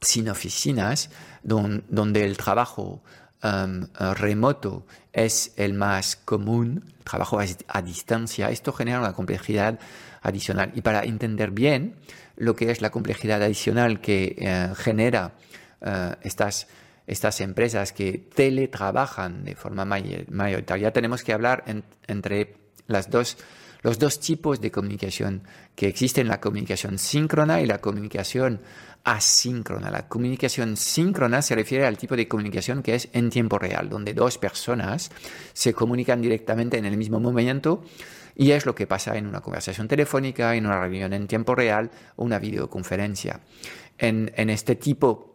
sin 0.00 0.28
oficinas, 0.30 1.10
donde 1.44 2.24
el 2.24 2.36
trabajo 2.36 3.04
um, 3.42 3.86
remoto 4.14 4.86
es 5.12 5.52
el 5.56 5.74
más 5.74 6.16
común, 6.16 6.84
trabajo 7.04 7.40
a, 7.40 7.82
distancia, 7.82 8.50
esto 8.50 8.72
genera 8.72 9.00
una 9.00 9.12
complejidad 9.12 9.78
adicional. 10.22 10.72
Y 10.74 10.82
para 10.82 11.02
entender 11.02 11.50
bien 11.50 11.96
lo 12.36 12.54
que 12.54 12.70
es 12.70 12.80
la 12.80 12.90
complejidad 12.90 13.42
adicional 13.42 14.00
que 14.00 14.36
eh, 14.38 14.72
genera 14.76 15.34
uh, 15.80 16.14
estas, 16.22 16.68
estas 17.06 17.40
empresas 17.40 17.92
que 17.92 18.18
teletrabajan 18.34 19.44
de 19.44 19.56
forma 19.56 19.84
mayoritaria, 19.84 20.92
tenemos 20.92 21.24
que 21.24 21.32
hablar 21.32 21.64
entre 22.06 22.54
las 22.86 23.10
dos, 23.10 23.36
los 23.82 23.98
dos 23.98 24.20
tipos 24.20 24.60
de 24.60 24.70
comunicación 24.70 25.42
que 25.74 25.88
existen, 25.88 26.28
la 26.28 26.40
comunicación 26.40 26.98
síncrona 26.98 27.60
y 27.60 27.66
la 27.66 27.78
comunicación 27.78 28.60
asíncrona. 29.04 29.90
La 29.90 30.08
comunicación 30.08 30.76
síncrona 30.76 31.42
se 31.42 31.54
refiere 31.54 31.86
al 31.86 31.98
tipo 31.98 32.16
de 32.16 32.28
comunicación 32.28 32.82
que 32.82 32.94
es 32.94 33.08
en 33.12 33.30
tiempo 33.30 33.58
real, 33.58 33.88
donde 33.88 34.14
dos 34.14 34.38
personas 34.38 35.10
se 35.52 35.72
comunican 35.72 36.20
directamente 36.20 36.78
en 36.78 36.84
el 36.84 36.96
mismo 36.96 37.20
momento 37.20 37.84
y 38.36 38.52
es 38.52 38.66
lo 38.66 38.74
que 38.74 38.86
pasa 38.86 39.16
en 39.16 39.26
una 39.26 39.40
conversación 39.40 39.88
telefónica, 39.88 40.54
en 40.54 40.66
una 40.66 40.80
reunión 40.80 41.12
en 41.12 41.26
tiempo 41.26 41.54
real 41.54 41.90
o 42.16 42.24
una 42.24 42.38
videoconferencia. 42.38 43.40
En, 43.98 44.32
en 44.36 44.50
este 44.50 44.76
tipo 44.76 45.30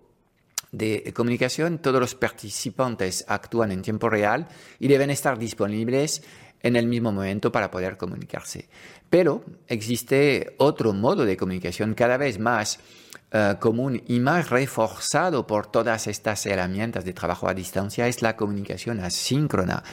de 0.71 1.13
comunicación, 1.13 1.79
todos 1.79 1.99
los 2.01 2.15
participantes 2.15 3.25
actúan 3.27 3.71
en 3.71 3.81
tiempo 3.81 4.09
real 4.09 4.47
y 4.79 4.87
deben 4.87 5.09
estar 5.09 5.37
disponibles 5.37 6.23
en 6.61 6.75
el 6.75 6.87
mismo 6.87 7.11
momento 7.11 7.51
para 7.51 7.69
poder 7.69 7.95
comunicarse. 7.95 8.67
Pero 9.09 9.43
existe 9.67 10.55
otro 10.57 10.93
modo 10.93 11.23
de 11.23 11.37
comunicación 11.37 11.93
cada 11.93 12.17
vez 12.17 12.39
más 12.39 12.79
eh, 13.37 13.57
común 13.59 14.01
y 14.07 14.21
más 14.21 14.49
reforzado 14.49 15.45
por 15.45 15.67
todas 15.67 16.07
estas 16.07 16.45
herramientas 16.45 17.03
de 17.03 17.11
trabajo 17.11 17.49
a 17.49 17.53
distancia 17.53 18.07
es 18.07 18.21
la 18.21 18.37
comunicación 18.37 19.01
asíncrona. 19.01 19.83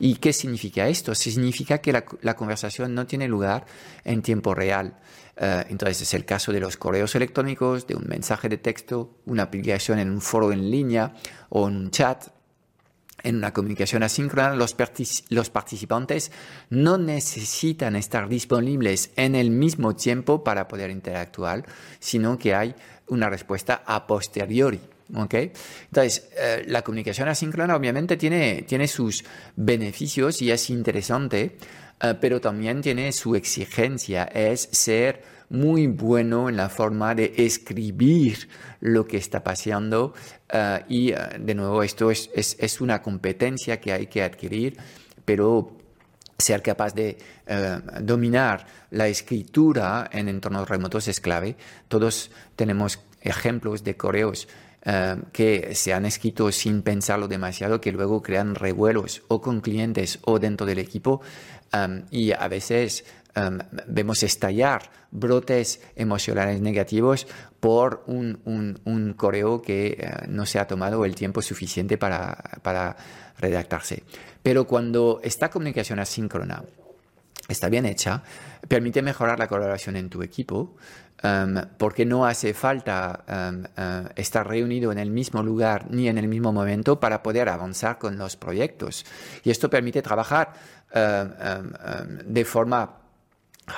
¿Y 0.00 0.16
qué 0.16 0.32
significa 0.32 0.88
esto? 0.88 1.14
Significa 1.14 1.78
que 1.78 1.92
la, 1.92 2.34
conversación 2.34 2.96
no 2.96 3.06
tiene 3.06 3.28
lugar 3.28 3.66
en 4.02 4.20
tiempo 4.20 4.52
real. 4.52 4.98
Eh, 5.36 5.66
entonces 5.68 6.02
es 6.02 6.14
el 6.14 6.24
caso 6.24 6.50
de 6.50 6.58
los 6.58 6.76
correos 6.76 7.14
electrónicos, 7.14 7.86
de 7.86 7.94
un 7.94 8.08
mensaje 8.08 8.48
de 8.48 8.58
texto, 8.58 9.20
una 9.26 9.44
aplicación 9.44 10.00
en 10.00 10.10
un 10.10 10.20
foro 10.20 10.50
en 10.50 10.68
línea 10.68 11.12
o 11.50 11.66
un 11.66 11.92
chat 11.92 12.26
en 13.22 13.36
una 13.36 13.52
comunicación 13.52 14.02
asíncrona, 14.02 14.54
los, 14.54 14.74
participantes 15.50 16.30
no 16.70 16.98
necesitan 16.98 17.96
estar 17.96 18.28
disponibles 18.28 19.10
en 19.16 19.34
el 19.34 19.50
mismo 19.50 19.94
tiempo 19.96 20.44
para 20.44 20.68
poder 20.68 20.90
interactuar, 20.90 21.64
sino 21.98 22.38
que 22.38 22.54
hay 22.54 22.74
una 23.08 23.28
respuesta 23.28 23.82
a 23.86 24.06
posteriori. 24.06 24.80
¿okay? 25.14 25.52
Entonces, 25.86 26.28
eh, 26.36 26.64
la 26.66 26.82
comunicación 26.82 27.28
asíncrona 27.28 27.74
obviamente 27.74 28.16
tiene, 28.16 28.62
tiene 28.62 28.86
sus 28.86 29.24
beneficios 29.56 30.40
y 30.42 30.50
es 30.50 30.70
interesante, 30.70 31.56
eh, 32.00 32.14
pero 32.20 32.40
también 32.40 32.80
tiene 32.80 33.10
su 33.12 33.34
exigencia, 33.34 34.24
es 34.24 34.68
ser 34.72 35.37
muy 35.50 35.86
bueno 35.86 36.48
en 36.48 36.56
la 36.56 36.68
forma 36.68 37.14
de 37.14 37.32
escribir 37.36 38.48
lo 38.80 39.06
que 39.06 39.16
está 39.16 39.42
pasando 39.42 40.14
eh, 40.48 40.84
y 40.88 41.12
eh, 41.12 41.16
de 41.40 41.54
nuevo 41.54 41.82
esto 41.82 42.10
es, 42.10 42.30
es, 42.34 42.80
una 42.80 43.02
competencia 43.02 43.80
que 43.80 43.92
hay 43.92 44.06
que 44.06 44.22
adquirir, 44.22 44.76
pero 45.24 45.76
ser 46.38 46.62
capaz 46.62 46.94
de 46.94 47.18
eh, 47.46 47.80
dominar 48.02 48.66
la 48.90 49.08
escritura 49.08 50.08
en 50.12 50.28
entornos 50.28 50.68
remotos 50.68 51.08
es 51.08 51.20
clave. 51.20 51.56
Todos 51.88 52.30
tenemos 52.54 53.00
ejemplos 53.20 53.84
de 53.84 53.96
correos 53.96 54.48
que 55.32 55.74
se 55.74 55.92
han 55.92 56.06
escrito 56.06 56.50
sin 56.50 56.80
pensarlo 56.80 57.28
demasiado, 57.28 57.78
que 57.78 57.92
luego 57.92 58.22
crean 58.22 58.54
revuelos 58.54 59.22
o 59.28 59.42
con 59.42 59.60
clientes 59.60 60.18
o 60.22 60.38
dentro 60.38 60.66
del 60.66 60.78
equipo 60.78 61.20
y 62.10 62.32
a 62.32 62.48
veces 62.48 63.04
Em, 63.38 63.58
vemos 63.86 64.22
estallar 64.22 64.90
brotes 65.10 65.80
emocionales 65.94 66.60
negativos 66.60 67.26
por 67.60 68.02
un, 68.06 68.40
un, 68.84 69.12
correo 69.14 69.62
que 69.62 69.96
eh, 69.98 70.26
no 70.28 70.44
se 70.44 70.58
ha 70.58 70.66
tomado 70.66 71.04
el 71.04 71.14
tiempo 71.14 71.40
suficiente 71.40 71.98
para, 71.98 72.36
para 72.62 72.96
redactarse. 73.38 74.02
Pero 74.42 74.66
cuando 74.66 75.20
esta 75.22 75.50
comunicación 75.50 76.00
asíncrona 76.00 76.64
está 77.48 77.68
bien 77.68 77.86
hecha, 77.86 78.22
permite 78.66 79.02
mejorar 79.02 79.38
la 79.38 79.46
colaboración 79.46 79.96
en 79.96 80.08
tu 80.08 80.22
equipo, 80.22 80.74
em, 81.22 81.54
porque 81.78 82.04
no 82.04 82.26
hace 82.26 82.54
falta 82.54 83.24
em, 83.28 83.64
eh, 83.76 84.08
estar 84.16 84.48
reunido 84.48 84.90
en 84.90 84.98
el 84.98 85.10
mismo 85.10 85.42
lugar 85.42 85.86
ni 85.90 86.08
en 86.08 86.18
el 86.18 86.26
mismo 86.28 86.52
momento 86.52 86.98
para 86.98 87.22
poder 87.22 87.48
avanzar 87.48 87.98
con 87.98 88.18
los 88.18 88.36
proyectos. 88.36 89.06
Y 89.44 89.50
esto 89.50 89.70
permite 89.70 90.02
trabajar 90.02 90.78
de 90.90 92.44
forma 92.46 92.97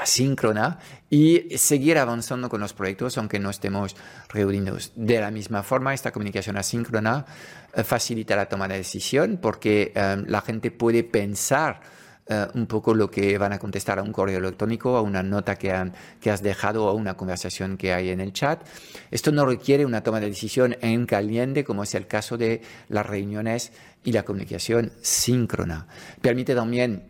asíncrona 0.00 0.78
y 1.08 1.58
seguir 1.58 1.98
avanzando 1.98 2.48
con 2.48 2.60
los 2.60 2.72
proyectos 2.72 3.18
aunque 3.18 3.38
no 3.38 3.50
estemos 3.50 3.96
reunidos. 4.28 4.92
De 4.94 5.20
la 5.20 5.30
misma 5.30 5.62
forma, 5.62 5.94
esta 5.94 6.12
comunicación 6.12 6.56
asíncrona 6.56 7.26
eh, 7.74 7.82
facilita 7.82 8.36
la 8.36 8.46
toma 8.46 8.68
de 8.68 8.76
decisión 8.76 9.38
porque 9.40 9.92
eh, 9.94 10.22
la 10.26 10.40
gente 10.40 10.70
puede 10.70 11.04
pensar 11.04 11.80
eh, 12.26 12.46
un 12.54 12.66
poco 12.66 12.94
lo 12.94 13.10
que 13.10 13.36
van 13.38 13.52
a 13.52 13.58
contestar 13.58 13.98
a 13.98 14.02
un 14.02 14.12
correo 14.12 14.38
electrónico, 14.38 14.96
a 14.96 15.02
una 15.02 15.22
nota 15.22 15.56
que, 15.56 15.72
han, 15.72 15.92
que 16.20 16.30
has 16.30 16.42
dejado 16.42 16.84
o 16.84 16.88
a 16.88 16.94
una 16.94 17.16
conversación 17.16 17.76
que 17.76 17.92
hay 17.92 18.10
en 18.10 18.20
el 18.20 18.32
chat. 18.32 18.62
Esto 19.10 19.32
no 19.32 19.44
requiere 19.46 19.84
una 19.84 20.02
toma 20.02 20.20
de 20.20 20.28
decisión 20.28 20.76
en 20.80 21.06
caliente, 21.06 21.64
como 21.64 21.82
es 21.82 21.94
el 21.94 22.06
caso 22.06 22.36
de 22.38 22.62
las 22.88 23.06
reuniones 23.06 23.72
y 24.04 24.12
la 24.12 24.22
comunicación 24.22 24.92
síncrona. 25.02 25.86
Permite 26.22 26.54
también 26.54 27.08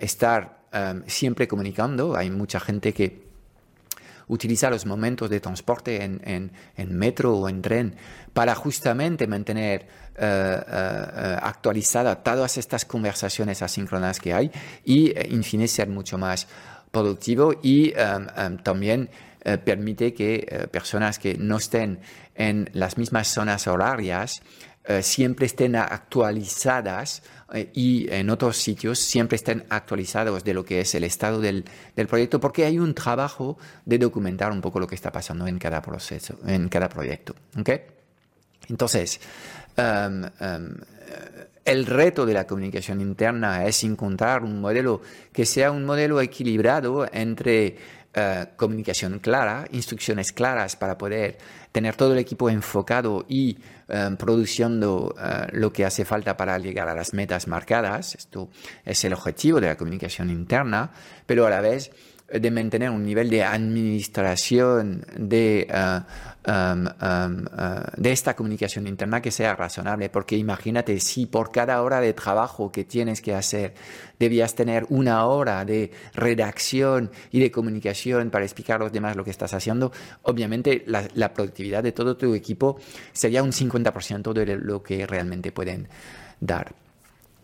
estar 0.00 0.55
siempre 1.06 1.48
comunicando. 1.48 2.16
Hay 2.16 2.30
mucha 2.30 2.60
gente 2.60 2.92
que 2.92 3.26
utiliza 4.28 4.70
los 4.70 4.86
momentos 4.86 5.30
de 5.30 5.40
transporte 5.40 6.02
en, 6.02 6.50
metro 6.88 7.36
o 7.36 7.48
en 7.48 7.62
tren 7.62 7.94
para 8.32 8.54
justamente 8.54 9.26
mantener 9.26 9.86
eh, 10.16 11.36
actualizadas 11.42 12.24
todas 12.24 12.58
estas 12.58 12.84
conversaciones 12.84 13.62
asíncronas 13.62 14.18
que 14.18 14.34
hay 14.34 14.50
y, 14.84 15.12
en 15.14 15.44
fin, 15.44 15.66
ser 15.68 15.88
mucho 15.88 16.18
más 16.18 16.48
productivo 16.90 17.54
y 17.62 17.92
también 18.62 19.10
permite 19.64 20.12
que 20.12 20.68
personas 20.72 21.20
que 21.20 21.36
no 21.38 21.58
estén 21.58 22.00
en 22.34 22.68
las 22.72 22.98
mismas 22.98 23.28
zonas 23.28 23.66
horarias 23.68 24.42
siempre 25.02 25.46
estén 25.46 25.76
actualizadas 25.76 27.22
eh, 27.52 27.70
y 27.74 28.10
en 28.12 28.30
otros 28.30 28.56
sitios 28.56 28.98
siempre 28.98 29.36
estén 29.36 29.64
actualizados 29.68 30.42
de 30.42 30.54
lo 30.54 30.64
que 30.64 30.80
es 30.80 30.94
el 30.94 31.04
estado 31.04 31.40
del, 31.40 31.64
del, 31.94 32.06
proyecto, 32.06 32.40
porque 32.40 32.64
hay 32.64 32.78
un 32.78 32.94
trabajo 32.94 33.56
de 33.84 33.98
documentar 33.98 34.50
un 34.50 34.60
poco 34.60 34.80
lo 34.80 34.86
que 34.86 34.94
está 34.94 35.12
pasando 35.12 35.46
en 35.46 35.58
cada 35.58 35.80
proceso, 35.80 36.38
en 36.46 36.68
cada 36.68 36.88
proyecto. 36.88 37.34
¿okay? 37.58 37.82
Entonces, 38.68 39.20
um, 39.76 40.24
um, 40.24 40.74
el 41.64 41.86
reto 41.86 42.26
de 42.26 42.34
la 42.34 42.46
comunicación 42.46 43.00
interna 43.00 43.64
es 43.66 43.82
encontrar 43.84 44.42
un 44.42 44.60
modelo 44.60 45.02
que 45.32 45.46
sea 45.46 45.70
un 45.70 45.84
modelo 45.84 46.20
equilibrado 46.20 47.08
entre 47.12 47.76
uh, 48.16 48.56
comunicación 48.56 49.18
clara, 49.18 49.66
instrucciones 49.72 50.32
claras 50.32 50.76
para 50.76 50.96
poder 50.98 51.38
tener 51.76 51.94
todo 51.94 52.14
el 52.14 52.18
equipo 52.18 52.48
enfocado 52.48 53.26
y 53.28 53.58
eh, 53.88 54.16
produciendo 54.18 55.14
eh, 55.20 55.46
lo 55.52 55.72
que 55.72 55.84
hace 55.84 56.06
falta 56.06 56.34
para 56.34 56.58
llegar 56.58 56.88
a 56.88 56.94
las 56.94 57.12
metas 57.12 57.46
marcadas. 57.46 58.14
Esto 58.14 58.48
es 58.82 59.04
el 59.04 59.12
objetivo 59.12 59.60
de 59.60 59.66
la 59.66 59.76
comunicación 59.76 60.30
interna, 60.30 60.90
pero 61.26 61.46
a 61.46 61.50
la 61.50 61.60
vez 61.60 61.90
de 62.28 62.50
mantener 62.50 62.90
un 62.90 63.04
nivel 63.04 63.30
de 63.30 63.44
administración 63.44 65.04
de, 65.16 65.68
eh, 65.70 66.00
um, 66.48 66.86
um, 66.86 67.44
uh, 67.44 67.80
de 67.96 68.12
esta 68.12 68.34
comunicación 68.34 68.88
interna 68.88 69.22
que 69.22 69.30
sea 69.30 69.54
razonable, 69.54 70.08
porque 70.08 70.36
imagínate 70.36 70.98
si 70.98 71.26
por 71.26 71.52
cada 71.52 71.80
hora 71.82 72.00
de 72.00 72.12
trabajo 72.14 72.72
que 72.72 72.84
tienes 72.84 73.22
que 73.22 73.34
hacer 73.34 73.74
debías 74.18 74.56
tener 74.56 74.86
una 74.88 75.24
hora 75.26 75.64
de 75.64 75.92
redacción 76.14 77.12
y 77.30 77.38
de 77.38 77.52
comunicación 77.52 78.30
para 78.30 78.44
explicar 78.44 78.80
a 78.80 78.84
los 78.84 78.92
demás 78.92 79.14
lo 79.14 79.22
que 79.22 79.30
estás 79.30 79.54
haciendo, 79.54 79.92
obviamente 80.22 80.82
la, 80.86 81.06
la 81.14 81.32
productividad 81.32 81.84
de 81.84 81.92
todo 81.92 82.16
tu 82.16 82.34
equipo 82.34 82.80
sería 83.12 83.42
un 83.44 83.52
50% 83.52 84.32
de 84.32 84.56
lo 84.56 84.82
que 84.82 85.06
realmente 85.06 85.52
pueden 85.52 85.88
dar. 86.40 86.74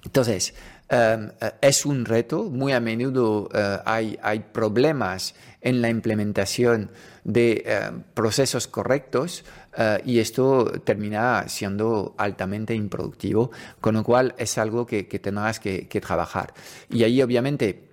Entonces, 0.04 0.54
Em, 0.88 1.30
eh, 1.40 1.52
es 1.62 1.86
un 1.86 2.04
reto, 2.04 2.44
muy 2.50 2.72
a 2.72 2.80
menudo 2.80 3.48
eh, 3.54 3.78
hay, 3.84 4.18
hay, 4.22 4.40
problemas 4.40 5.34
en 5.62 5.80
la 5.80 5.88
implementación 5.88 6.90
de 7.24 7.62
eh, 7.64 7.90
procesos 8.14 8.68
correctos 8.68 9.44
y 10.04 10.18
esto 10.18 10.70
termina 10.84 11.48
siendo 11.48 12.14
altamente 12.18 12.74
improductivo, 12.74 13.50
con 13.80 13.94
lo 13.94 14.04
cual 14.04 14.34
es 14.36 14.58
algo 14.58 14.84
que, 14.84 15.08
que 15.08 15.18
tendrás 15.18 15.60
que, 15.60 15.88
que 15.88 15.98
trabajar. 15.98 16.52
Y 16.90 17.04
ahí 17.04 17.22
obviamente 17.22 17.88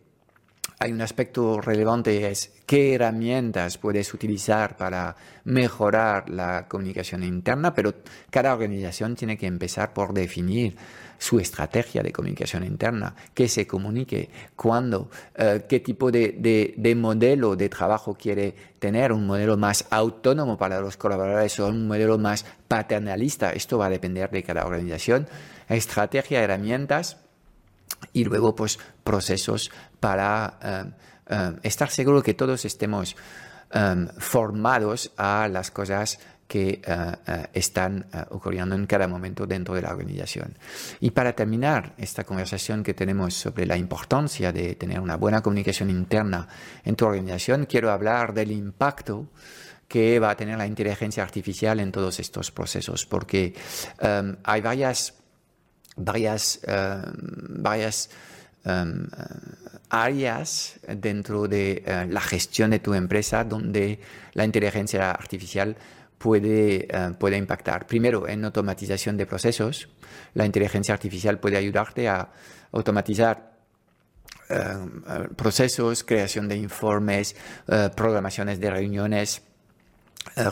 hay 0.82 0.92
un 0.92 1.02
aspecto 1.02 1.60
relevante 1.60 2.30
es 2.30 2.54
qué 2.66 2.96
herramientas 2.96 3.78
puedes 3.78 4.14
utilizar 4.14 4.78
para 4.78 5.16
mejorar 5.44 6.30
la 6.30 6.68
comunicación 6.68 7.24
interna, 7.24 7.74
pero 7.74 7.94
cada 8.30 8.54
organización 8.54 9.16
tiene 9.16 9.38
que 9.38 9.48
empezar 9.48 9.94
por 9.94 10.14
definir 10.14 10.76
su 11.20 11.38
estrategia 11.40 12.02
de 12.02 12.12
comunicación 12.12 12.64
interna, 12.64 13.14
qué 13.34 13.48
se 13.48 13.68
comunique, 13.68 14.30
cuándo, 14.56 15.12
eh, 15.36 15.66
qué 15.68 15.82
tipo 15.82 16.12
de, 16.12 16.74
de, 16.76 16.96
modelo 16.96 17.56
de 17.56 17.70
trabajo 17.70 18.16
quiere 18.16 18.56
tener, 18.80 19.12
un 19.12 19.28
modelo 19.28 19.58
más 19.58 19.86
autónomo 19.90 20.58
para 20.58 20.80
los 20.80 20.96
colaboradores 20.96 21.60
o 21.60 21.68
un 21.68 21.88
modelo 21.88 22.18
más 22.18 22.46
paternalista. 22.68 23.52
Esto 23.52 23.78
va 23.78 23.88
a 23.88 23.90
depender 23.90 24.32
de 24.32 24.44
cada 24.44 24.66
organización. 24.66 25.28
Estrategia, 25.68 26.42
herramientas 26.42 27.18
y 28.14 28.24
luego 28.24 28.56
pues 28.56 28.80
procesos 29.04 29.72
para 30.00 30.58
eh, 30.64 30.84
eh, 31.30 31.52
estar 31.64 31.90
seguro 31.90 32.24
que 32.24 32.34
todos 32.34 32.66
estemos 32.66 33.16
formados 34.18 35.12
a 35.16 35.48
las 35.48 35.70
cosas 35.70 36.18
que 36.50 36.82
eh, 36.84 37.12
eh, 37.28 37.46
están 37.54 38.08
eh, 38.12 38.26
ocurriendo 38.32 38.74
en 38.74 38.88
cada 38.88 39.08
momento 39.08 39.46
dentro 39.46 39.76
de 39.76 39.84
la 39.84 39.92
organización. 39.92 40.58
Y 41.00 41.12
para 41.12 41.34
terminar 41.34 41.94
esta 41.96 42.24
conversación 42.24 42.82
que 42.82 42.96
tenemos 42.96 43.36
sobre 43.36 43.68
la 43.68 43.78
importancia 43.78 44.52
de 44.52 44.74
tener 44.74 45.00
una 45.00 45.16
buena 45.16 45.42
comunicación 45.44 45.92
interna 45.92 46.48
en 46.84 46.96
tu 46.96 47.06
organización, 47.06 47.68
quiero 47.68 47.92
hablar 47.92 48.34
del 48.34 48.52
impacto 48.52 49.28
que 49.88 50.18
va 50.18 50.32
a 50.32 50.36
tener 50.36 50.58
la 50.58 50.66
inteligencia 50.66 51.22
artificial 51.22 51.80
en 51.80 51.92
todos 51.92 52.20
estos 52.20 52.50
procesos, 52.50 53.06
porque 53.06 53.54
hay 54.44 54.62
varias, 54.62 55.16
varias, 55.96 56.62
varias 57.50 58.10
áreas 59.90 60.80
dentro 60.88 61.48
de 61.48 62.06
la 62.08 62.22
gestión 62.22 62.70
de 62.70 62.78
tu 62.78 62.94
empresa 62.94 63.44
donde 63.44 64.00
la 64.34 64.46
inteligencia 64.46 65.10
artificial 65.10 65.76
puede, 66.20 66.86
eh, 66.90 67.14
puede 67.18 67.38
impactar. 67.38 67.88
Primero, 67.88 68.28
en 68.28 68.46
automatización 68.46 69.18
de 69.18 69.26
procesos. 69.26 69.90
La 70.36 70.46
inteligencia 70.46 70.94
artificial 70.94 71.40
puede 71.40 71.58
ayudarte 71.58 72.08
a 72.08 72.30
automatizar 72.72 73.58
eh, 74.50 74.56
eh, 74.56 75.28
procesos, 75.36 76.04
creación 76.04 76.48
de 76.48 76.58
informes, 76.58 77.36
programaciones 77.96 78.60
de 78.60 78.70
reuniones, 78.70 79.42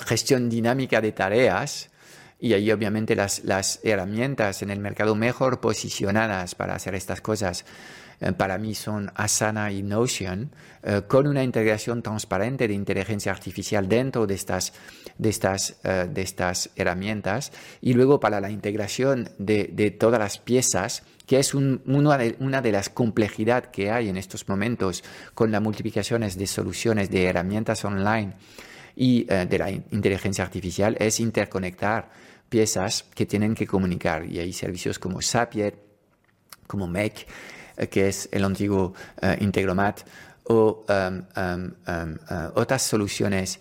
gestión 0.05 0.49
dinámica 0.49 1.01
de 1.01 1.11
tareas. 1.11 1.91
Y 2.39 2.53
ahí 2.53 2.71
obviamente 2.71 3.15
las, 3.15 3.43
las 3.43 3.79
herramientas 3.83 4.61
en 4.61 4.69
el 4.69 4.79
mercado 4.79 5.15
mejor 5.15 5.59
posicionadas 5.59 6.55
para 6.55 6.75
hacer 6.75 6.93
estas 6.95 7.21
cosas 7.21 7.65
eh, 8.19 8.31
para 8.31 8.57
mí 8.57 8.73
son 8.73 9.11
Asana 9.15 9.71
y 9.71 9.83
Notion, 9.83 10.49
eh, 10.83 11.03
con 11.07 11.27
una 11.27 11.43
integración 11.43 12.01
transparente 12.01 12.67
de 12.67 12.73
inteligencia 12.73 13.31
artificial 13.31 13.87
dentro 13.87 14.25
de 14.25 14.33
estas, 14.33 14.73
de 15.17 15.29
estas, 15.29 15.77
eh, 15.83 16.07
de 16.11 16.21
estas 16.21 16.71
herramientas. 16.75 17.51
Y 17.81 17.93
luego 17.93 18.19
para 18.19 18.39
la 18.39 18.49
integración 18.49 19.29
de, 19.37 19.69
de 19.71 19.91
todas 19.91 20.19
las 20.19 20.39
piezas, 20.39 21.03
que 21.27 21.39
es 21.39 21.53
una, 21.53 22.17
de, 22.17 22.35
una, 22.39 22.61
de, 22.61 22.71
las 22.71 22.89
complejidades 22.89 23.69
que 23.71 23.91
hay 23.91 24.09
en 24.09 24.17
estos 24.17 24.47
momentos 24.47 25.03
con 25.35 25.51
las 25.51 25.61
multiplicaciones 25.61 26.37
de 26.37 26.47
soluciones, 26.47 27.11
de 27.11 27.25
herramientas 27.25 27.83
online 27.85 28.33
y 28.99 29.25
de 29.25 29.57
la 29.59 29.69
inteligencia 29.69 30.43
artificial, 30.43 30.97
es 30.99 31.19
interconectar 31.19 32.09
piezas 32.49 33.05
que 33.13 33.25
tienen 33.25 33.55
que 33.55 33.67
comunicar. 33.67 34.25
Y 34.25 34.39
hay 34.39 34.53
servicios 34.53 34.99
como 34.99 35.21
Zapier, 35.21 35.75
como 36.65 36.87
Make, 36.87 37.25
eh, 37.77 37.87
que 37.87 38.07
es 38.09 38.29
el 38.31 38.43
antiguo 38.43 38.93
eh, 39.21 39.37
Integromat, 39.39 40.01
o 40.49 40.85
um, 40.87 41.23
um, 41.35 41.73
um, 41.87 42.13
uh, 42.31 42.51
otras 42.55 42.81
soluciones 42.81 43.59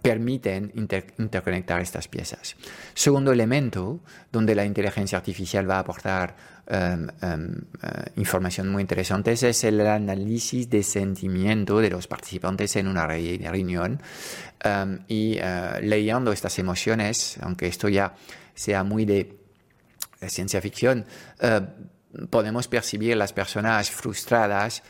permiten 0.00 0.72
interconectar 0.74 1.80
estas 1.80 2.08
piezas. 2.08 2.56
Segundo 2.94 3.32
elemento 3.32 4.00
donde 4.32 4.54
la 4.54 4.64
inteligencia 4.64 5.18
artificial 5.18 5.68
va 5.68 5.76
a 5.76 5.80
aportar 5.80 6.34
uh, 6.66 8.16
información 8.16 8.70
muy 8.70 8.80
interesante 8.80 9.32
es 9.32 9.64
el 9.64 9.86
análisis 9.86 10.70
de 10.70 10.82
sentimiento 10.82 11.78
de 11.78 11.90
los 11.90 12.06
participantes 12.06 12.76
en 12.76 12.88
una 12.88 13.06
reunión 13.06 14.00
y 15.08 15.38
uh, 15.38 15.80
leyendo 15.82 16.32
estas 16.32 16.58
emociones, 16.58 17.36
aunque 17.42 17.66
esto 17.66 17.90
ya 17.90 18.14
sea 18.54 18.82
muy 18.82 19.04
de 19.04 19.36
ciencia 20.26 20.62
ficción, 20.62 21.04
podemos 22.30 22.66
percibir 22.68 23.14
las 23.14 23.34
personas 23.34 23.90
frustradas 23.90 24.82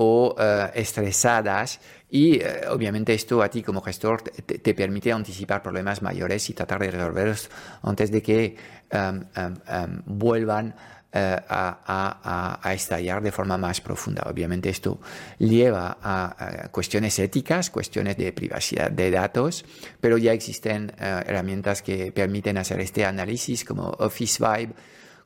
o 0.00 0.36
eh, 0.38 0.70
estresadas 0.76 1.80
y 2.08 2.38
eh, 2.38 2.68
obviamente 2.70 3.12
esto 3.12 3.42
a 3.42 3.48
ti 3.48 3.64
como 3.64 3.80
gestor 3.80 4.22
te, 4.22 4.74
permite 4.74 5.10
anticipar 5.10 5.60
problemas 5.60 6.02
mayores 6.02 6.48
y 6.50 6.54
tratar 6.54 6.80
de 6.80 6.92
resolverlos 6.92 7.50
antes 7.82 8.12
de 8.12 8.22
que 8.22 8.56
em, 8.90 9.24
em, 9.34 9.54
em, 9.66 10.02
vuelvan 10.06 10.72
eh, 11.12 11.36
a, 11.48 12.70
estallar 12.72 13.20
de 13.22 13.32
forma 13.32 13.58
más 13.58 13.80
profunda. 13.80 14.22
Obviamente 14.30 14.68
esto 14.68 15.00
lleva 15.38 15.98
a, 16.00 16.68
cuestiones 16.70 17.18
éticas, 17.18 17.70
cuestiones 17.70 18.16
de 18.16 18.32
privacidad 18.32 18.92
de 18.92 19.10
datos, 19.10 19.64
pero 20.00 20.16
ya 20.16 20.32
existen 20.32 20.92
herramientas 20.98 21.82
que 21.82 22.12
permiten 22.12 22.56
hacer 22.56 22.78
este 22.80 23.04
análisis 23.04 23.64
como 23.64 23.88
Office 23.98 24.38
Vibe, 24.38 24.74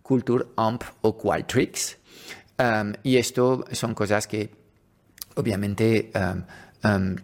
Culture 0.01 0.47
Amp 0.57 0.83
o 1.03 1.19
Qualtrics. 1.19 1.99
Y 3.03 3.17
esto 3.17 3.65
son 3.73 3.95
cosas 3.95 4.29
que 4.29 4.62
obviamente 5.37 6.11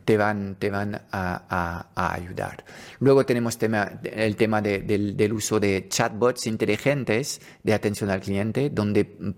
te 0.04 0.16
van, 0.16 0.56
te 0.58 0.70
van 0.70 1.00
a, 1.10 1.86
ayudar. 1.94 2.64
Luego 3.00 3.26
tenemos 3.26 3.58
el 3.60 4.36
tema 4.36 4.62
del, 4.62 5.32
uso 5.32 5.58
de 5.58 5.88
chatbots 5.88 6.46
inteligentes 6.46 7.40
de 7.62 7.74
atención 7.74 8.10
al 8.10 8.20
cliente, 8.20 8.70
donde 8.70 9.34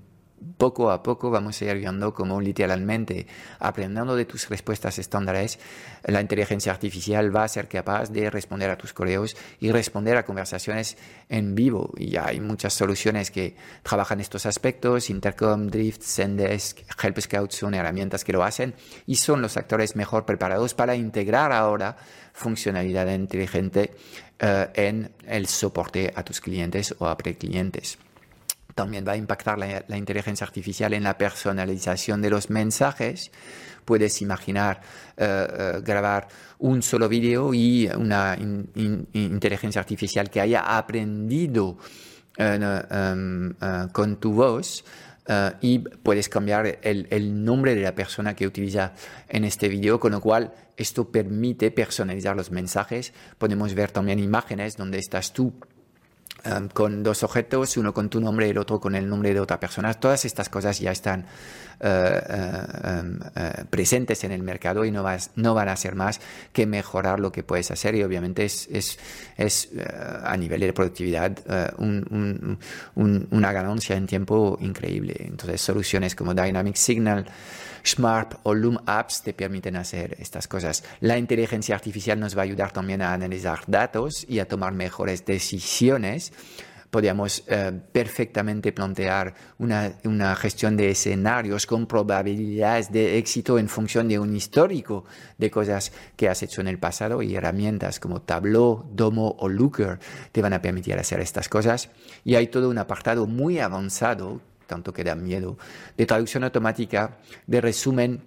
poco 0.57 0.91
a 0.91 1.03
poco 1.03 1.31
vamos 1.31 1.61
a 1.61 1.65
ir 1.67 1.79
viendo 1.79 2.15
cómo 2.15 2.41
literalmente, 2.41 3.27
aprendiendo 3.59 4.17
de 4.17 4.25
tus 4.25 4.49
respuestas 4.49 4.99
estándares, 4.99 5.59
la 6.05 6.21
inteligencia 6.21 6.73
artificial 6.73 7.35
va 7.35 7.45
a 7.45 7.49
ser 7.49 7.69
capaz 7.69 8.11
de 8.11 8.31
responder 8.31 8.71
a 8.71 8.79
tus 8.79 8.93
correos 8.93 9.37
y 9.61 9.71
responder 9.71 10.17
a 10.17 10.25
conversaciones 10.25 10.97
en 11.29 11.55
vivo. 11.55 11.93
Y 11.97 12.17
hay 12.17 12.41
muchas 12.41 12.73
soluciones 12.75 13.31
que 13.31 13.57
trabajan 13.83 14.21
estos 14.21 14.47
aspectos. 14.47 15.11
Intercom, 15.11 15.69
Drift, 15.69 16.03
Zendesk, 16.03 16.81
Help 17.03 17.21
Scout 17.21 17.53
son 17.53 17.75
herramientas 17.75 18.25
que 18.25 18.33
lo 18.33 18.43
hacen 18.43 18.75
y 19.07 19.17
son 19.17 19.43
los 19.43 19.57
actores 19.57 19.97
mejor 19.97 20.25
preparados 20.25 20.75
para 20.75 20.95
integrar 20.95 21.53
ahora 21.53 21.97
funcionalidad 22.33 23.13
inteligente 23.13 23.95
eh, 24.39 24.69
en 24.75 25.13
el 25.27 25.47
soporte 25.47 26.13
a 26.15 26.23
tus 26.23 26.41
clientes 26.41 26.95
o 26.99 27.07
a 27.07 27.17
preclientes 27.17 27.99
también 28.81 29.05
va 29.07 29.13
a 29.13 29.17
impactar 29.17 29.59
la, 29.59 29.99
inteligencia 29.99 30.47
artificial 30.47 30.95
en 30.95 31.03
la 31.03 31.19
personalización 31.19 32.23
de 32.23 32.31
los 32.31 32.49
mensajes. 32.49 33.31
Puedes 33.85 34.23
imaginar 34.23 34.81
eh, 35.19 35.27
eh, 35.27 35.81
grabar 35.85 36.29
un 36.61 36.81
solo 36.81 37.07
vídeo 37.07 37.53
y 37.53 37.91
una 37.95 38.39
inteligencia 39.13 39.83
artificial 39.83 40.31
que 40.31 40.41
haya 40.41 40.79
aprendido 40.79 41.77
eh, 42.39 42.59
em, 42.91 43.55
con 43.93 44.17
tu 44.17 44.33
voz. 44.33 44.83
y 45.61 45.79
puedes 45.79 46.31
cambiar 46.31 46.79
el, 46.83 47.07
el, 47.11 47.45
nombre 47.45 47.75
de 47.75 47.83
la 47.83 47.95
persona 47.95 48.35
que 48.35 48.47
utiliza 48.47 48.95
en 49.29 49.45
este 49.45 49.69
vídeo, 49.69 50.01
con 50.01 50.13
lo 50.13 50.21
cual 50.23 50.55
esto 50.79 51.13
permite 51.13 51.71
personalizar 51.71 52.35
los 52.35 52.51
mensajes. 52.51 53.13
Podemos 53.37 53.75
ver 53.75 53.91
también 53.91 54.19
imágenes 54.19 54.79
donde 54.79 54.99
estás 54.99 55.35
tú 55.35 55.53
Em, 56.45 56.69
con 56.69 57.03
dos 57.03 57.23
objetos, 57.23 57.77
uno 57.77 57.93
con 57.93 58.09
tu 58.09 58.21
nombre 58.21 58.47
y 58.47 58.51
el 58.51 58.59
otro 58.59 58.81
con 58.81 58.95
el 58.95 59.09
nombre 59.09 59.35
de 59.35 59.41
otra 59.41 59.61
persona. 59.61 59.93
Todas 59.95 60.25
estas 60.25 60.49
cosas 60.49 60.79
ya 60.79 60.91
están 60.91 61.27
eh, 61.81 62.21
eh, 62.29 62.63
em, 62.85 63.19
eh, 63.37 63.65
presentes 63.69 64.25
en 64.25 64.33
el 64.33 64.43
mercado 64.43 64.85
y 64.85 64.91
no, 64.91 65.03
van 65.03 65.69
a 65.69 65.77
ser 65.77 65.95
más 65.95 66.21
que 66.53 66.67
mejorar 66.67 67.21
lo 67.21 67.31
que 67.31 67.43
puedes 67.43 67.71
hacer 67.71 67.95
y 67.95 68.03
obviamente 68.03 68.45
es 68.45 68.99
a 70.25 70.37
nivel 70.37 70.61
de 70.61 70.73
productividad 70.73 71.39
una 71.79 73.53
ganancia 73.53 73.97
en 73.97 74.07
tiempo 74.07 74.57
increíble. 74.61 75.17
Entonces 75.19 75.61
soluciones 75.61 76.15
como 76.15 76.35
Dynamic 76.35 76.77
Signal, 76.77 77.27
Smart 77.85 78.41
o 78.43 78.55
Loom 78.55 78.79
Apps 78.87 79.23
te 79.23 79.33
permiten 79.33 79.77
hacer 79.77 80.17
estas 80.19 80.49
cosas. 80.49 80.85
La 81.01 81.19
inteligencia 81.19 81.75
artificial 81.75 82.19
nos 82.19 82.37
va 82.37 82.43
a 82.43 82.45
ayudar 82.45 82.73
también 82.73 83.03
a 83.03 83.13
analizar 83.13 83.61
datos 83.67 84.25
y 84.29 84.39
a 84.39 84.49
tomar 84.49 84.73
mejores 84.73 85.25
decisiones. 85.25 86.33
Podríamos 86.91 87.45
eh, 87.47 87.71
perfectamente 87.93 88.73
plantear 88.73 89.33
una, 89.59 89.93
una, 90.05 90.35
gestión 90.35 90.77
de 90.77 90.91
escenarios 90.91 91.65
con 91.65 91.87
probabilidades 91.87 92.91
de 92.91 93.17
éxito 93.17 93.61
en 93.61 93.69
función 93.69 94.09
de 94.09 94.19
un 94.19 94.35
histórico 94.35 95.05
de 95.39 95.53
cosas 95.53 95.93
que 96.17 96.29
has 96.29 96.43
hecho 96.43 96.61
en 96.61 96.67
el 96.67 96.81
pasado 96.81 97.23
y 97.23 97.37
herramientas 97.37 98.01
como 98.01 98.23
Tableau, 98.23 98.91
Domo 98.93 99.37
o 99.39 99.49
Looker 99.49 100.01
te 100.33 100.43
van 100.43 100.53
a 100.53 100.63
permitir 100.63 100.99
hacer 100.99 101.21
estas 101.21 101.49
cosas. 101.49 101.91
Y 102.25 102.35
hay 102.35 102.49
todo 102.49 102.69
un 102.69 102.79
apartado 102.79 103.29
muy 103.29 103.61
avanzado 103.61 104.41
tanto 104.71 104.93
que 104.95 105.03
da 105.03 105.19
miedo, 105.19 105.59
de 105.99 106.07
traducción 106.07 106.47
automática, 106.47 107.19
de 107.47 107.61
resumen, 107.61 108.23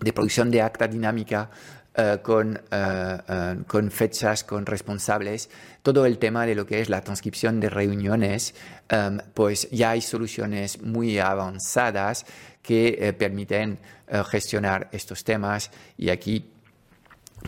de 0.00 0.12
producción 0.12 0.50
de 0.50 0.60
acta 0.60 0.88
dinámica, 0.88 1.50
eh, 1.94 2.18
con, 2.22 2.56
eh, 2.56 3.18
eh, 3.28 3.56
con, 3.66 3.90
fechas, 3.90 4.44
con 4.44 4.66
responsables, 4.66 5.50
todo 5.82 6.06
el 6.06 6.18
tema 6.18 6.46
de 6.46 6.54
lo 6.54 6.66
que 6.66 6.80
es 6.80 6.88
la 6.88 7.00
transcripción 7.00 7.58
de 7.58 7.70
reuniones, 7.70 8.54
pues 9.34 9.68
ya 9.70 9.90
hay 9.90 10.00
soluciones 10.00 10.80
muy 10.82 11.18
avanzadas 11.18 12.24
que 12.62 13.14
permiten 13.18 13.78
gestionar 14.30 14.88
estos 14.92 15.24
temas 15.24 15.70
y 15.96 16.10
aquí 16.10 16.50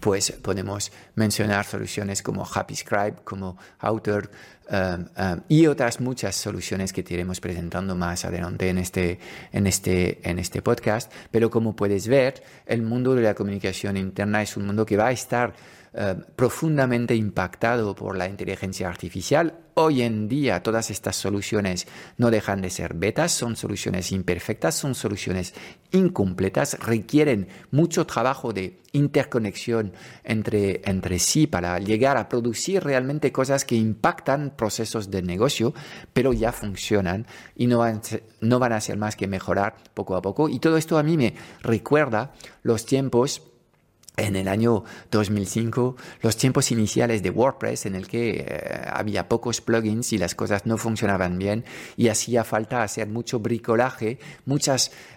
pues 0.00 0.32
podemos 0.42 0.92
mencionar 1.14 1.64
soluciones 1.64 2.22
como 2.22 2.44
HappyScribe, 2.44 3.16
como 3.24 3.56
Author 3.80 4.30
um, 4.70 5.06
um, 5.22 5.40
y 5.48 5.66
otras 5.66 6.00
muchas 6.00 6.36
soluciones 6.36 6.92
que 6.92 7.02
te 7.02 7.14
iremos 7.14 7.40
presentando 7.40 7.96
más 7.96 8.24
adelante 8.24 8.68
en 8.68 8.78
este, 8.78 9.18
en, 9.52 9.66
este, 9.66 10.20
en 10.28 10.38
este 10.38 10.62
podcast. 10.62 11.12
Pero 11.30 11.50
como 11.50 11.74
puedes 11.74 12.06
ver, 12.06 12.42
el 12.66 12.82
mundo 12.82 13.14
de 13.14 13.22
la 13.22 13.34
comunicación 13.34 13.96
interna 13.96 14.42
es 14.42 14.56
un 14.56 14.66
mundo 14.66 14.86
que 14.86 14.96
va 14.96 15.08
a 15.08 15.12
estar 15.12 15.54
eh, 15.92 16.14
profundamente 16.36 17.16
impactado 17.16 17.96
por 17.96 18.16
la 18.16 18.28
inteligencia 18.28 18.88
artificial. 18.88 19.58
Hoy 19.74 20.02
en 20.02 20.28
día 20.28 20.62
todas 20.62 20.88
estas 20.88 21.16
soluciones 21.16 21.88
no 22.16 22.30
dejan 22.30 22.62
de 22.62 22.70
ser 22.70 22.94
betas, 22.94 23.32
son 23.32 23.56
soluciones 23.56 24.12
imperfectas, 24.12 24.76
son 24.76 24.94
soluciones 24.94 25.52
incompletas, 25.90 26.78
requieren 26.78 27.48
mucho 27.72 28.06
trabajo 28.06 28.52
de 28.52 28.78
interconexión 28.92 29.92
entre, 30.22 30.80
entre 30.84 31.18
sí 31.18 31.48
para 31.48 31.80
llegar 31.80 32.18
a 32.18 32.28
producir 32.28 32.84
realmente 32.84 33.32
cosas 33.32 33.64
que 33.64 33.74
impactan 33.74 34.54
procesos 34.56 35.10
de 35.10 35.22
negocio, 35.22 35.74
pero 36.12 36.32
ya 36.32 36.52
funcionan 36.52 37.26
y 37.56 37.66
no 37.66 37.78
van, 37.78 38.00
no 38.40 38.60
van 38.60 38.74
a 38.74 38.80
ser 38.80 38.96
más 38.96 39.16
que 39.16 39.26
mejorar 39.26 39.74
poco 39.94 40.14
a 40.14 40.22
poco. 40.22 40.48
Y 40.48 40.60
todo 40.60 40.76
esto 40.76 40.98
a 40.98 41.02
mí 41.02 41.16
me 41.16 41.34
recuerda 41.62 42.32
los 42.62 42.86
tiempos 42.86 43.49
en 44.16 44.36
el 44.36 44.48
año 44.48 44.84
2005 45.10 45.96
los 46.22 46.36
tiempos 46.36 46.70
iniciales 46.70 47.22
de 47.22 47.30
WordPress 47.30 47.86
en 47.86 47.94
el 47.94 48.06
que 48.06 48.44
eh, 48.46 48.82
había 48.86 49.28
pocos 49.28 49.60
plugins 49.60 50.12
y 50.12 50.18
las 50.18 50.34
cosas 50.34 50.66
no 50.66 50.76
funcionaban 50.76 51.38
bien 51.38 51.64
y 51.96 52.08
hacía 52.08 52.44
falta 52.44 52.82
hacer 52.82 53.08
mucho 53.08 53.40
bricolaje, 53.40 54.18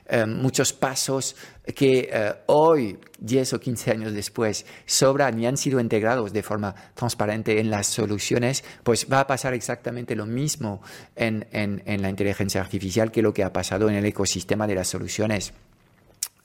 eh, 0.10 0.26
muchos 0.26 0.74
pasos 0.74 1.36
que 1.76 2.10
eh, 2.12 2.34
hoy, 2.48 3.00
10 3.20 3.54
o 3.54 3.60
15 3.60 3.92
años 3.92 4.14
después, 4.14 4.66
sobran 4.86 5.40
y 5.40 5.48
han 5.48 5.58
sido 5.58 5.80
integrados 5.80 6.34
de 6.34 6.44
forma 6.44 6.76
transparente 6.94 7.60
en 7.60 7.70
las 7.70 7.88
soluciones, 7.88 8.64
pues 8.84 9.08
va 9.12 9.22
a 9.22 9.28
pasar 9.28 9.54
exactamente 9.54 10.16
lo 10.16 10.26
mismo 10.26 10.82
en, 11.16 11.48
en 11.52 12.02
la 12.02 12.10
inteligencia 12.10 12.62
artificial 12.62 13.12
que 13.12 13.22
lo 13.22 13.34
que 13.34 13.44
ha 13.44 13.54
pasado 13.54 13.90
en 13.90 13.96
el 13.96 14.06
ecosistema 14.06 14.68
de 14.68 14.76
las 14.76 14.88
soluciones. 14.88 15.54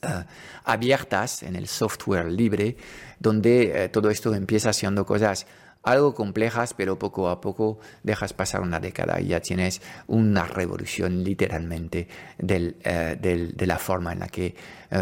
Eh, 0.01 0.25
abiertas 0.65 1.43
en 1.43 1.57
el 1.57 1.67
software 1.67 2.27
libre, 2.31 2.77
donde 3.19 3.85
eh, 3.85 3.89
todo 3.89 4.11
esto 4.11 4.33
empieza 4.33 4.73
siendo 4.73 5.05
cosas 5.05 5.47
algo 5.83 6.15
complejas, 6.15 6.73
pero 6.73 6.99
poco 6.99 7.29
a 7.29 7.41
poco 7.41 7.81
dejas 8.05 8.33
pasar 8.33 8.61
una 8.61 8.79
década 8.79 9.21
y 9.21 9.29
ya 9.29 9.41
tienes 9.41 9.83
una 10.07 10.45
revolución 10.45 11.25
literalmente 11.25 12.07
eh, 12.39 13.17
de 13.19 13.67
la 13.67 13.79
forma 13.79 14.13
en 14.13 14.21
la 14.21 14.29
que 14.29 14.55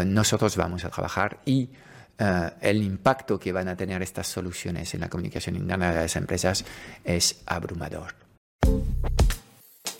nosotros 0.05 0.55
vamos 0.55 0.83
a 0.85 0.89
trabajar 0.89 1.41
y 1.45 1.69
el 2.61 2.81
impacto 2.81 3.37
que 3.37 3.51
van 3.51 3.67
a 3.67 3.75
tener 3.75 4.01
estas 4.01 4.27
soluciones 4.27 4.93
en 4.93 5.01
la 5.01 5.09
comunicación 5.09 5.55
interna 5.55 5.91
de 5.91 6.01
las 6.01 6.15
empresas 6.15 6.65
es 7.03 7.41
abrumador. 7.45 8.15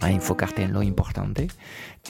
a 0.00 0.10
enfocarte 0.10 0.62
en 0.62 0.72
lo 0.72 0.82
importante 0.82 1.48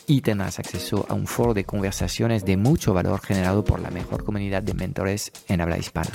y 0.06 0.20
tendrás 0.20 0.58
acceso 0.58 1.06
a 1.08 1.14
un 1.14 1.26
foro 1.26 1.54
de 1.54 1.64
conversaciones 1.64 2.44
de 2.44 2.56
mucho 2.56 2.94
valor 2.94 3.20
generado 3.20 3.64
por 3.64 3.80
la 3.80 3.90
mejor 3.90 4.24
comunidad 4.24 4.62
de 4.62 4.74
mentores 4.74 5.32
en 5.48 5.60
habla 5.60 5.78
hispana. 5.78 6.10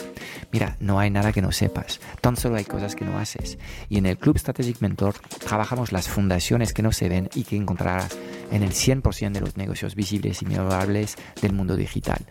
Mira, 0.51 0.77
no 0.79 0.99
hay 0.99 1.09
nada 1.09 1.31
que 1.31 1.41
no 1.41 1.51
sepas, 1.51 1.99
tan 2.21 2.35
solo 2.35 2.55
hay 2.55 2.65
cosas 2.65 2.95
que 2.95 3.05
no 3.05 3.17
haces. 3.17 3.57
Y 3.89 3.97
en 3.97 4.05
el 4.05 4.17
Club 4.17 4.37
Strategic 4.37 4.81
Mentor 4.81 5.15
trabajamos 5.45 5.91
las 5.91 6.07
fundaciones 6.07 6.73
que 6.73 6.83
no 6.83 6.91
se 6.91 7.09
ven 7.09 7.29
y 7.35 7.43
que 7.43 7.55
encontrarás 7.55 8.17
en 8.53 8.63
el 8.63 8.71
100% 8.71 9.31
de 9.31 9.41
los 9.41 9.57
negocios 9.57 9.95
visibles 9.95 10.41
y 10.41 10.45
memorables 10.45 11.17
del 11.41 11.53
mundo 11.53 11.75
digital. 11.75 12.25